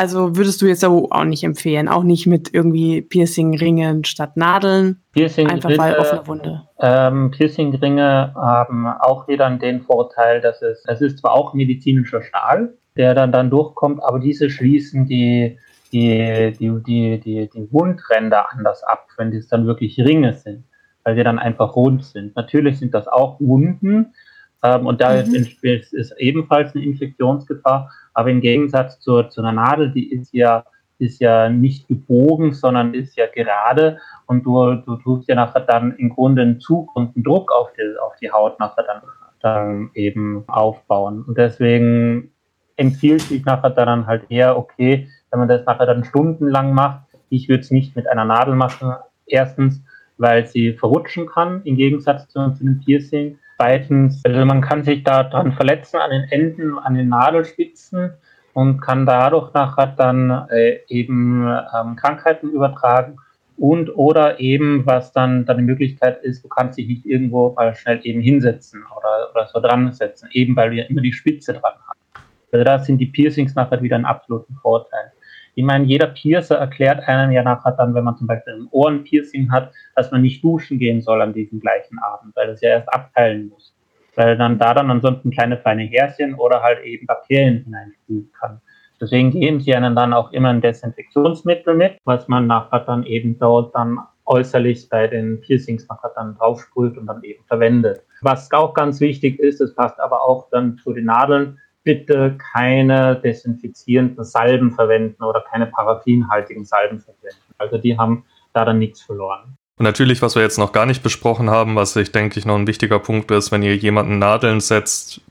[0.00, 5.02] Also würdest du jetzt auch nicht empfehlen, auch nicht mit irgendwie Piercing-Ringen statt Nadeln.
[5.12, 6.62] Piercing einfach weil offene Wunde.
[6.80, 12.72] Ähm, Piercing-Ringe haben auch wieder den Vorteil, dass es, es ist zwar auch medizinischer Stahl,
[12.96, 15.58] der dann, dann durchkommt, aber diese schließen die,
[15.92, 20.64] die, die, die, die, die Wundränder anders ab, wenn das dann wirklich Ringe sind,
[21.04, 22.34] weil die dann einfach rund sind.
[22.36, 24.14] Natürlich sind das auch Wunden,
[24.62, 25.34] ähm, und da mhm.
[25.34, 27.90] ist, ist, ebenfalls eine Infektionsgefahr.
[28.14, 30.64] Aber im Gegensatz zur, zu einer Nadel, die ist ja,
[30.98, 33.98] ist ja nicht gebogen, sondern ist ja gerade.
[34.26, 37.72] Und du, du tust ja nachher dann im Grunde einen Zug und einen Druck auf
[37.72, 39.02] die, auf die Haut nachher dann,
[39.40, 41.24] dann eben aufbauen.
[41.26, 42.32] Und deswegen
[42.76, 47.48] empfiehlt sich nachher dann halt eher, okay, wenn man das nachher dann stundenlang macht, ich
[47.48, 48.94] würde es nicht mit einer Nadel machen.
[49.26, 49.82] Erstens,
[50.18, 53.38] weil sie verrutschen kann, im Gegensatz zu, zu einem Piercing.
[53.60, 58.14] Zweitens, also man kann sich da dran verletzen an den Enden, an den Nadelspitzen
[58.54, 63.18] und kann dadurch nachher dann äh, eben ähm, Krankheiten übertragen
[63.58, 68.00] und oder eben, was dann, die Möglichkeit ist, du kannst dich nicht irgendwo mal schnell
[68.02, 72.24] eben hinsetzen oder, oder so dran setzen, eben weil ja immer die Spitze dran hast.
[72.52, 75.12] Also da sind die Piercings nachher wieder ein absoluter Vorteil.
[75.54, 79.50] Ich meine, jeder Piercer erklärt einem ja nachher dann, wenn man zum Beispiel ein Ohrenpiercing
[79.50, 82.92] hat, dass man nicht duschen gehen soll an diesem gleichen Abend, weil das ja erst
[82.92, 83.74] abteilen muss.
[84.14, 88.60] Weil dann da dann ansonsten kleine feine Härchen oder halt eben Bakterien hineinspülen kann.
[89.00, 93.38] Deswegen geben sie einem dann auch immer ein Desinfektionsmittel mit, was man nachher dann eben
[93.38, 98.02] dort dann äußerlich bei den Piercings nachher dann draufsprüht und dann eben verwendet.
[98.20, 103.16] Was auch ganz wichtig ist, das passt aber auch dann zu den Nadeln, bitte keine
[103.16, 107.54] desinfizierenden Salben verwenden oder keine paraffinhaltigen Salben verwenden.
[107.58, 109.56] Also die haben da dann nichts verloren.
[109.76, 112.56] Und natürlich, was wir jetzt noch gar nicht besprochen haben, was ich denke ich noch
[112.56, 115.22] ein wichtiger Punkt ist, wenn ihr jemanden Nadeln setzt,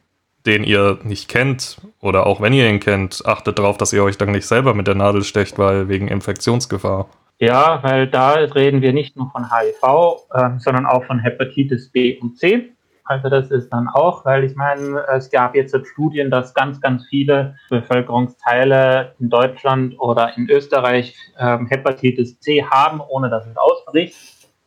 [0.46, 4.18] den ihr nicht kennt oder auch wenn ihr ihn kennt, achtet darauf, dass ihr euch
[4.18, 7.10] dann nicht selber mit der Nadel stecht, weil wegen Infektionsgefahr.
[7.38, 12.18] Ja, weil da reden wir nicht nur von HIV, äh, sondern auch von Hepatitis B
[12.20, 12.72] und C.
[13.10, 17.04] Also das ist dann auch, weil ich meine, es gab jetzt Studien, dass ganz, ganz
[17.08, 24.16] viele Bevölkerungsteile in Deutschland oder in Österreich ähm, Hepatitis C haben, ohne dass es ausbricht.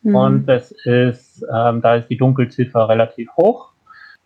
[0.02, 0.14] Mhm.
[0.16, 3.70] Und das ist, ähm, da ist die Dunkelziffer relativ hoch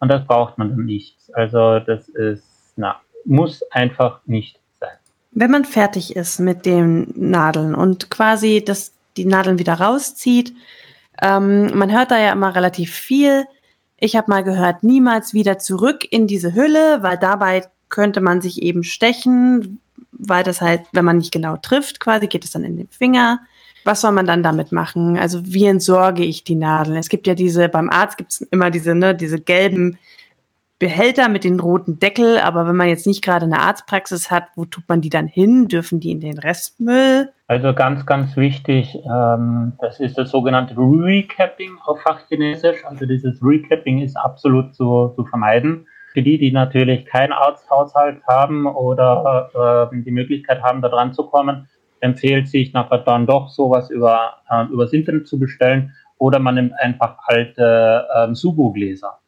[0.01, 1.19] und das braucht man dann nicht.
[1.35, 2.97] Also das ist, na,
[3.27, 4.97] muss einfach nicht sein.
[5.33, 10.55] Wenn man fertig ist mit den Nadeln und quasi das, die Nadeln wieder rauszieht,
[11.21, 13.45] ähm, man hört da ja immer relativ viel
[13.99, 18.63] ich habe mal gehört, niemals wieder zurück in diese Hülle, weil dabei könnte man sich
[18.63, 19.81] eben stechen,
[20.13, 23.41] weil das halt, wenn man nicht genau trifft, quasi geht es dann in den Finger.
[23.85, 25.17] Was soll man dann damit machen?
[25.17, 26.97] Also wie entsorge ich die Nadeln?
[26.97, 29.99] Es gibt ja diese, beim Arzt gibt es immer diese, ne, diese gelben
[30.79, 34.67] Behälter mit den roten Deckel, aber wenn man jetzt nicht gerade eine Arztpraxis hat, wo
[34.67, 35.69] tut man die dann hin?
[35.69, 37.31] Dürfen die in den Restmüll?
[37.47, 42.85] Also ganz, ganz wichtig, ähm, das ist das sogenannte Recapping auf Fachchinesisch.
[42.85, 45.87] Also dieses Recapping ist absolut zu, zu vermeiden.
[46.13, 51.25] Für die, die natürlich keinen Arzthaushalt haben oder äh, die Möglichkeit haben, da dran zu
[51.25, 51.69] kommen,
[52.01, 56.73] empfiehlt sich nachher dann doch sowas über, äh, übers Internet zu bestellen oder man nimmt
[56.79, 59.19] einfach alte äh, Sugo-Gläser,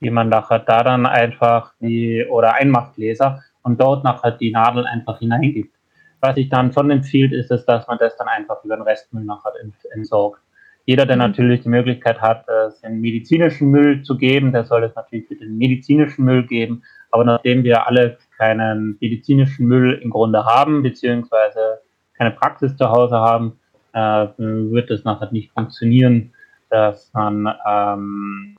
[0.00, 5.18] die man nachher da dann einfach die, oder Einmachgläser und dort nachher die Nadeln einfach
[5.18, 5.74] hineingibt.
[6.20, 9.24] Was ich dann schon empfiehlt, ist es, dass man das dann einfach über den Restmüll
[9.24, 9.52] nachher
[9.94, 10.40] entsorgt.
[10.86, 11.22] Jeder, der mhm.
[11.22, 15.36] natürlich die Möglichkeit hat, es in medizinischen Müll zu geben, der soll es natürlich für
[15.36, 16.82] den medizinischen Müll geben.
[17.10, 21.80] Aber nachdem wir alle keinen medizinischen Müll im Grunde haben, beziehungsweise
[22.16, 23.58] keine Praxis zu Hause haben,
[23.92, 26.32] äh, wird es nachher nicht funktionieren,
[26.70, 28.56] dass man ähm,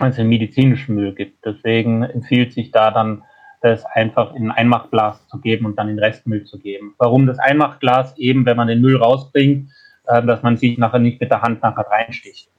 [0.00, 1.44] es in medizinischen Müll gibt.
[1.44, 3.22] Deswegen empfiehlt sich da dann,
[3.60, 6.94] das einfach in ein Einmachglas zu geben und dann in Restmüll zu geben.
[6.98, 8.16] Warum das Einmachglas?
[8.18, 9.70] Eben, wenn man den Müll rausbringt,
[10.06, 12.50] äh, dass man sich nachher nicht mit der Hand nachher reinsticht.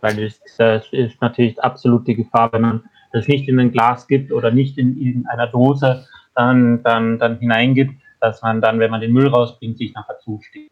[0.00, 4.32] Weil das ist natürlich absolut die Gefahr, wenn man das nicht in ein Glas gibt
[4.32, 9.12] oder nicht in irgendeiner Dose dann, dann, dann hineingibt, dass man dann, wenn man den
[9.12, 10.71] Müll rausbringt, sich nachher zusteht.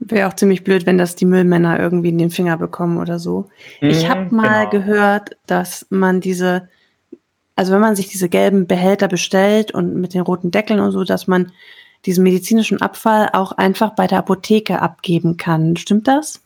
[0.00, 3.48] Wäre auch ziemlich blöd, wenn das die Müllmänner irgendwie in den Finger bekommen oder so.
[3.80, 4.84] Mhm, ich habe mal genau.
[4.84, 6.68] gehört, dass man diese,
[7.56, 11.04] also wenn man sich diese gelben Behälter bestellt und mit den roten Deckeln und so,
[11.04, 11.52] dass man
[12.06, 15.76] diesen medizinischen Abfall auch einfach bei der Apotheke abgeben kann.
[15.76, 16.42] Stimmt das?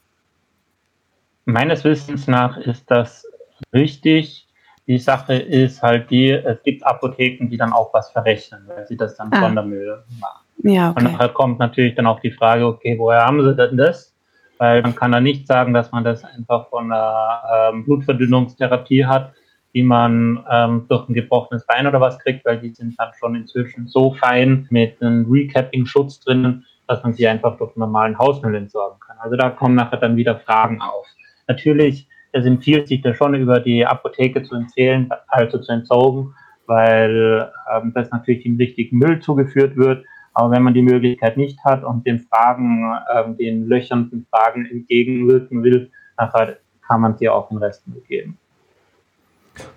[1.45, 3.27] Meines Wissens nach ist das
[3.73, 4.47] richtig.
[4.87, 8.97] Die Sache ist halt die, es gibt Apotheken, die dann auch was verrechnen, weil sie
[8.97, 9.41] das dann ah.
[9.41, 10.42] Sondermüll machen.
[10.63, 11.05] Ja, okay.
[11.05, 14.15] Und nachher kommt natürlich dann auch die Frage, okay, woher haben sie denn das?
[14.59, 19.33] Weil man kann da nicht sagen, dass man das einfach von einer ähm, Blutverdünnungstherapie hat,
[19.75, 23.35] die man ähm, durch ein gebrochenes Bein oder was kriegt, weil die sind dann schon
[23.35, 29.01] inzwischen so fein mit einem Recapping-Schutz drinnen, dass man sie einfach durch normalen Hausmüll entsorgen
[29.01, 29.17] kann.
[29.21, 31.07] Also da kommen nachher dann wieder Fragen auf.
[31.49, 36.35] Natürlich, es empfiehlt sich da schon über die Apotheke zu empfehlen, also zu entsorgen,
[36.67, 40.05] weil ähm, das natürlich im richtigen Müll zugeführt wird.
[40.35, 45.63] Aber wenn man die Möglichkeit nicht hat und den Fragen, ähm, den löchernden Fragen entgegenwirken
[45.63, 48.39] will, nachher kann man sie auch den Rest mitgeben.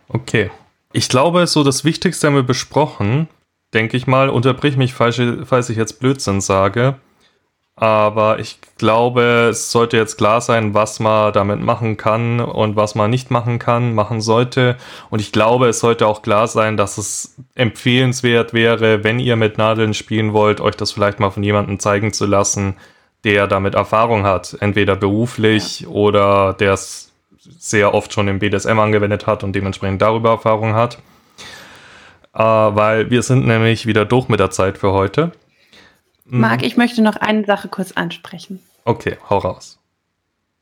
[0.07, 0.51] Okay.
[0.93, 3.27] Ich glaube, so das Wichtigste haben wir besprochen,
[3.73, 4.29] denke ich mal.
[4.29, 5.19] Unterbrich mich, falls
[5.69, 6.95] ich jetzt Blödsinn sage.
[7.77, 12.95] Aber ich glaube, es sollte jetzt klar sein, was man damit machen kann und was
[12.95, 14.77] man nicht machen kann, machen sollte.
[15.09, 19.57] Und ich glaube, es sollte auch klar sein, dass es empfehlenswert wäre, wenn ihr mit
[19.57, 22.77] Nadeln spielen wollt, euch das vielleicht mal von jemandem zeigen zu lassen,
[23.25, 24.55] der damit Erfahrung hat.
[24.61, 25.87] Entweder beruflich ja.
[25.89, 27.11] oder der es
[27.59, 30.99] sehr oft schon im BDSM angewendet hat und dementsprechend darüber Erfahrung hat.
[32.33, 35.33] Äh, weil wir sind nämlich wieder durch mit der Zeit für heute.
[36.25, 36.39] Mhm.
[36.41, 38.61] Marc, ich möchte noch eine Sache kurz ansprechen.
[38.83, 39.79] Okay, hau raus.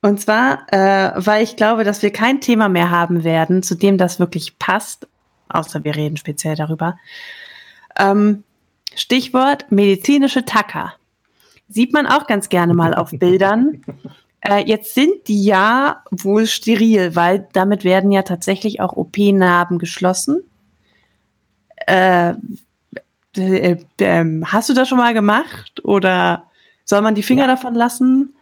[0.01, 3.97] Und zwar, äh, weil ich glaube, dass wir kein Thema mehr haben werden, zu dem
[3.97, 5.07] das wirklich passt,
[5.47, 6.97] außer wir reden speziell darüber.
[7.97, 8.43] Ähm,
[8.95, 10.93] Stichwort medizinische Tacker.
[11.69, 13.81] Sieht man auch ganz gerne mal auf Bildern.
[14.45, 20.43] Äh, jetzt sind die ja wohl steril, weil damit werden ja tatsächlich auch OP-Narben geschlossen.
[21.87, 22.33] Äh,
[23.37, 26.43] äh, ähm, hast du das schon mal gemacht oder
[26.85, 27.47] soll man die Finger ja.
[27.47, 28.35] davon lassen?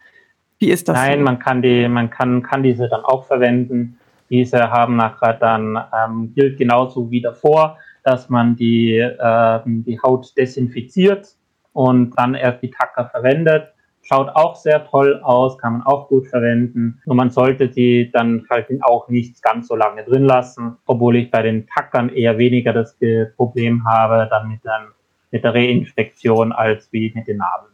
[0.59, 0.95] Wie ist das?
[0.95, 1.25] Nein, so?
[1.25, 3.97] man kann die, man kann, kann diese dann auch verwenden.
[4.29, 10.35] Diese haben nachher dann ähm, gilt genauso wie davor, dass man die, äh, die Haut
[10.37, 11.27] desinfiziert
[11.73, 13.73] und dann erst die Tacker verwendet.
[14.03, 17.01] Schaut auch sehr toll aus, kann man auch gut verwenden.
[17.05, 21.29] Und man sollte sie dann halt auch nicht ganz so lange drin lassen, obwohl ich
[21.29, 22.97] bei den Tackern eher weniger das
[23.37, 24.87] Problem habe, dann mit, dann
[25.29, 27.67] mit der Reinfektion als wie mit den Narben.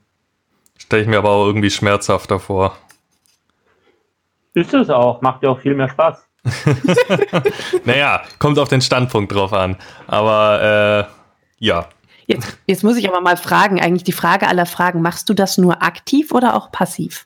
[0.77, 2.77] Stelle ich mir aber auch irgendwie schmerzhafter vor.
[4.53, 6.27] Ist es auch, macht ja auch viel mehr Spaß.
[7.85, 9.75] naja, kommt auf den Standpunkt drauf an.
[10.07, 11.13] Aber äh,
[11.59, 11.87] ja,
[12.27, 15.57] Jetzt, jetzt muss ich aber mal fragen, eigentlich die Frage aller Fragen, machst du das
[15.57, 17.25] nur aktiv oder auch passiv?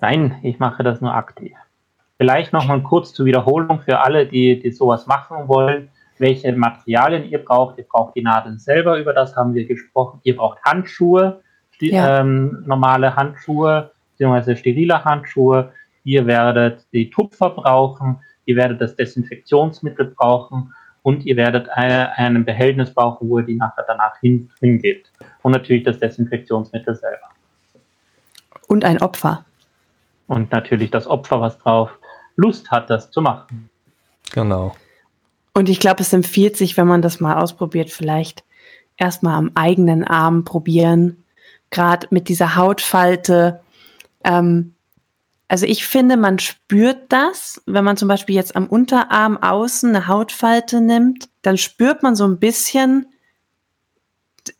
[0.00, 1.52] Nein, ich mache das nur aktiv.
[2.18, 7.42] Vielleicht nochmal kurz zur Wiederholung für alle, die, die sowas machen wollen, welche Materialien ihr
[7.42, 7.78] braucht.
[7.78, 10.20] Ihr braucht die Nadeln selber, über das haben wir gesprochen.
[10.24, 11.40] Ihr braucht Handschuhe,
[11.80, 12.20] die, ja.
[12.20, 15.72] ähm, normale Handschuhe, beziehungsweise sterile Handschuhe.
[16.02, 22.44] Ihr werdet die Tupfer brauchen, ihr werdet das Desinfektionsmittel brauchen und ihr werdet eine, einen
[22.44, 25.10] Behältnis brauchen, wo ihr die nachher danach hin, hingebt.
[25.42, 27.28] Und natürlich das Desinfektionsmittel selber.
[28.66, 29.44] Und ein Opfer.
[30.26, 31.90] Und natürlich das Opfer, was drauf
[32.36, 33.68] Lust hat, das zu machen.
[34.32, 34.74] Genau.
[35.54, 38.44] Und ich glaube, es empfiehlt sich, wenn man das mal ausprobiert, vielleicht
[38.96, 41.24] erstmal am eigenen Arm probieren.
[41.70, 43.60] Gerade mit dieser Hautfalte.
[44.22, 44.74] Ähm,
[45.50, 50.06] Also ich finde, man spürt das, wenn man zum Beispiel jetzt am Unterarm außen eine
[50.06, 53.06] Hautfalte nimmt, dann spürt man so ein bisschen,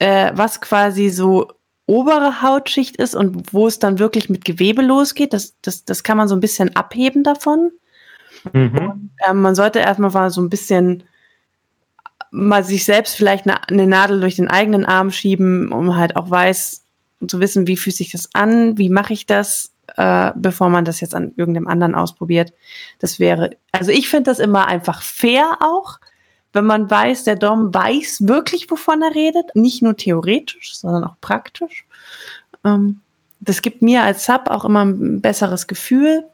[0.01, 1.53] äh, was quasi so
[1.87, 5.33] obere Hautschicht ist und wo es dann wirklich mit Gewebe losgeht.
[5.33, 7.71] Das, das, das kann man so ein bisschen abheben davon.
[8.53, 8.79] Mhm.
[8.79, 11.05] Und, äh, man sollte erstmal mal so ein bisschen
[12.33, 16.31] mal sich selbst vielleicht eine, eine, Nadel durch den eigenen Arm schieben, um halt auch
[16.31, 16.85] weiß
[17.29, 21.01] zu wissen, wie fühlt sich das an, wie mache ich das, äh, bevor man das
[21.01, 22.53] jetzt an irgendeinem anderen ausprobiert.
[22.99, 25.99] Das wäre, also ich finde das immer einfach fair auch,
[26.53, 31.17] wenn man weiß, der Dom weiß wirklich, wovon er redet, nicht nur theoretisch, sondern auch
[31.21, 31.87] praktisch.
[32.65, 33.01] Ähm,
[33.39, 36.25] das gibt mir als Sub auch immer ein besseres Gefühl.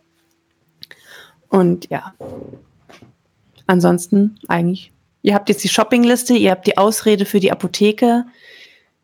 [1.49, 2.15] Und ja,
[3.67, 4.93] ansonsten eigentlich
[5.27, 8.27] Ihr habt jetzt die Shoppingliste, ihr habt die Ausrede für die Apotheke,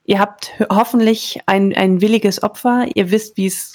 [0.05, 3.73] ihr habt hoffentlich ein, ein williges Opfer, ihr wisst, wie es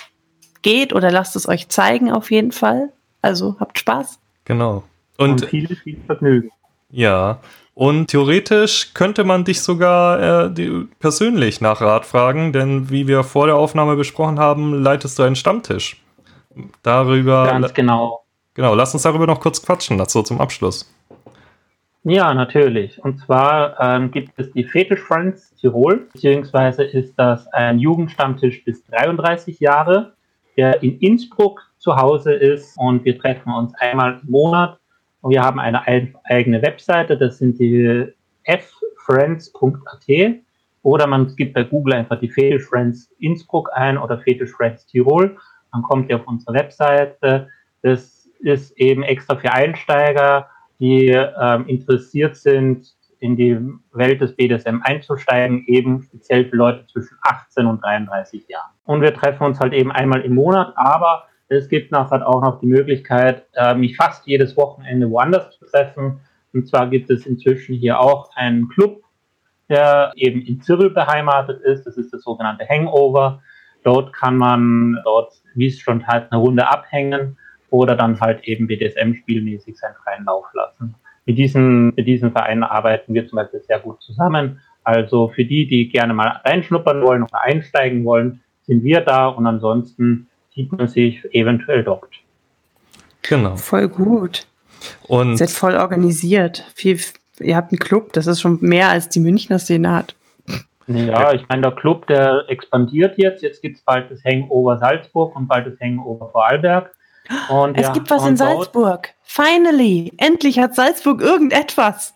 [0.68, 2.90] geht oder lasst es euch zeigen auf jeden Fall.
[3.22, 4.20] Also habt Spaß.
[4.46, 4.84] Genau.
[5.18, 6.52] Und, Und viel, viel Vergnügen.
[6.90, 7.40] Ja.
[7.74, 13.24] Und theoretisch könnte man dich sogar äh, die, persönlich nach Rat fragen, denn wie wir
[13.24, 16.02] vor der Aufnahme besprochen haben, leitest du einen Stammtisch.
[16.82, 17.46] Darüber.
[17.46, 18.24] Ganz genau.
[18.56, 20.92] Genau, lass uns darüber noch kurz quatschen, dazu zum Abschluss.
[22.04, 23.04] Ja, natürlich.
[23.04, 28.84] Und zwar ähm, gibt es die Fetish Friends Tirol, beziehungsweise ist das ein Jugendstammtisch bis
[28.86, 30.14] 33 Jahre,
[30.58, 34.80] der in Innsbruck zu Hause ist und wir treffen uns einmal im Monat.
[35.22, 35.82] Und wir haben eine
[36.26, 38.14] eigene Webseite, das sind die
[38.46, 40.08] ffriends.at
[40.84, 45.38] oder man gibt bei Google einfach die Fetish Friends Innsbruck ein oder Fetish Friends Tirol,
[45.72, 47.50] dann kommt ihr auf unsere Webseite.
[47.82, 50.48] Das ist eben extra für Einsteiger
[50.80, 53.60] die ähm, interessiert sind, in die
[53.92, 58.72] Welt des BDSM einzusteigen, eben speziell für Leute zwischen 18 und 33 Jahren.
[58.86, 62.60] Und wir treffen uns halt eben einmal im Monat, aber es gibt nachher auch noch
[62.60, 66.20] die Möglichkeit, äh, mich fast jedes Wochenende woanders zu treffen.
[66.54, 69.02] Und zwar gibt es inzwischen hier auch einen Club,
[69.70, 71.86] der eben in Zirl beheimatet ist.
[71.86, 73.42] Das ist das sogenannte Hangover.
[73.84, 77.38] Dort kann man dort, wie es schon heißt, eine Runde abhängen
[77.70, 80.96] oder dann halt eben BDSM-spielmäßig seinen freien Lauf lassen.
[81.28, 84.62] Mit diesen, mit diesen Vereinen arbeiten wir zum Beispiel sehr gut zusammen.
[84.84, 89.46] Also für die, die gerne mal reinschnuppern wollen oder einsteigen wollen, sind wir da und
[89.46, 92.10] ansonsten sieht man sich eventuell dort.
[93.22, 93.58] Genau.
[93.58, 94.48] Voll gut.
[95.08, 96.64] Und Ihr seid voll organisiert.
[96.74, 96.98] Viel,
[97.40, 100.16] ihr habt einen Club, das ist schon mehr als die Münchner Szene hat.
[100.88, 103.44] Ja, ich meine, der Club, der expandiert jetzt.
[103.44, 106.96] Jetzt gibt es bald das Hangover Salzburg und bald das Hangover Vorarlberg.
[107.50, 109.14] Und, es ja, gibt was in Salzburg.
[109.24, 110.14] Finally!
[110.18, 112.16] Endlich hat Salzburg irgendetwas.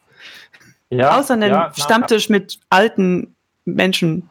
[0.89, 3.35] Ja, Außer einen ja, Stammtisch mit alten
[3.65, 4.29] Menschen.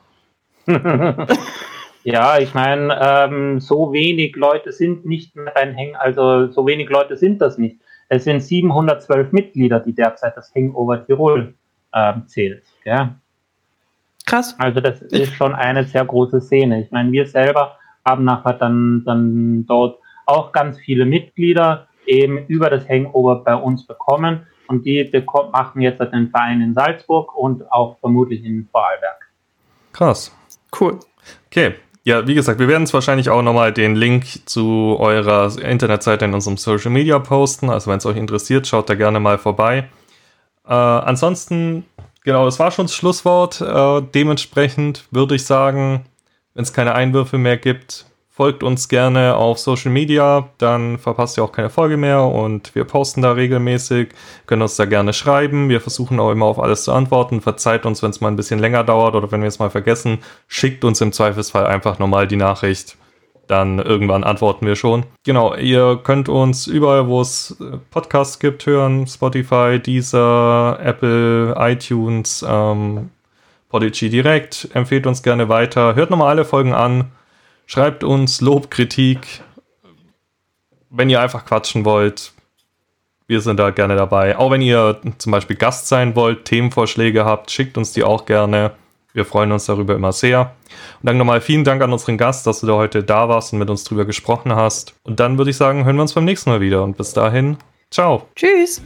[2.05, 6.89] ja, ich meine, ähm, so wenig Leute sind nicht mehr beim Hängen, also so wenig
[6.91, 7.79] Leute sind das nicht.
[8.09, 11.55] Es sind 712 Mitglieder, die derzeit das Hangover Tirol
[11.95, 12.65] ähm, zählt.
[12.85, 13.15] Ja.
[14.27, 14.55] Krass.
[14.59, 16.83] Also das ist schon eine sehr große Szene.
[16.83, 19.99] Ich meine, wir selber haben nachher dann, dann dort
[20.31, 25.11] auch ganz viele Mitglieder eben über das Hangover bei uns bekommen und die
[25.53, 29.29] machen jetzt den Verein in Salzburg und auch vermutlich in Vorarlberg.
[29.93, 30.35] Krass.
[30.79, 31.01] Cool.
[31.47, 31.75] Okay.
[32.05, 36.33] Ja, wie gesagt, wir werden es wahrscheinlich auch nochmal den Link zu eurer Internetseite in
[36.33, 37.69] unserem Social Media posten.
[37.69, 39.89] Also wenn es euch interessiert, schaut da gerne mal vorbei.
[40.67, 41.85] Äh, ansonsten,
[42.25, 43.61] genau, das war schon das Schlusswort.
[43.61, 46.07] Äh, dementsprechend würde ich sagen,
[46.55, 51.43] wenn es keine Einwürfe mehr gibt, Folgt uns gerne auf Social Media, dann verpasst ihr
[51.43, 54.11] auch keine Folge mehr und wir posten da regelmäßig.
[54.47, 55.69] Könnt uns da gerne schreiben.
[55.69, 57.41] Wir versuchen auch immer auf alles zu antworten.
[57.41, 60.19] Verzeiht uns, wenn es mal ein bisschen länger dauert oder wenn wir es mal vergessen.
[60.47, 62.97] Schickt uns im Zweifelsfall einfach nochmal die Nachricht.
[63.49, 65.07] Dann irgendwann antworten wir schon.
[65.25, 69.09] Genau, ihr könnt uns überall, wo es äh, Podcasts gibt, hören.
[69.09, 73.11] Spotify, Deezer, Apple, iTunes, ähm,
[73.71, 74.69] Podigy direkt.
[74.73, 75.97] Empfehlt uns gerne weiter.
[75.97, 77.11] Hört nochmal alle Folgen an
[77.71, 79.43] Schreibt uns Lob, Kritik,
[80.91, 82.33] wenn ihr einfach quatschen wollt.
[83.29, 84.37] Wir sind da gerne dabei.
[84.37, 88.73] Auch wenn ihr zum Beispiel Gast sein wollt, Themenvorschläge habt, schickt uns die auch gerne.
[89.13, 90.57] Wir freuen uns darüber immer sehr.
[91.01, 93.61] Und dann nochmal vielen Dank an unseren Gast, dass du da heute da warst und
[93.61, 94.97] mit uns drüber gesprochen hast.
[95.05, 96.83] Und dann würde ich sagen, hören wir uns beim nächsten Mal wieder.
[96.83, 97.57] Und bis dahin,
[97.89, 98.27] ciao.
[98.35, 98.83] Tschüss.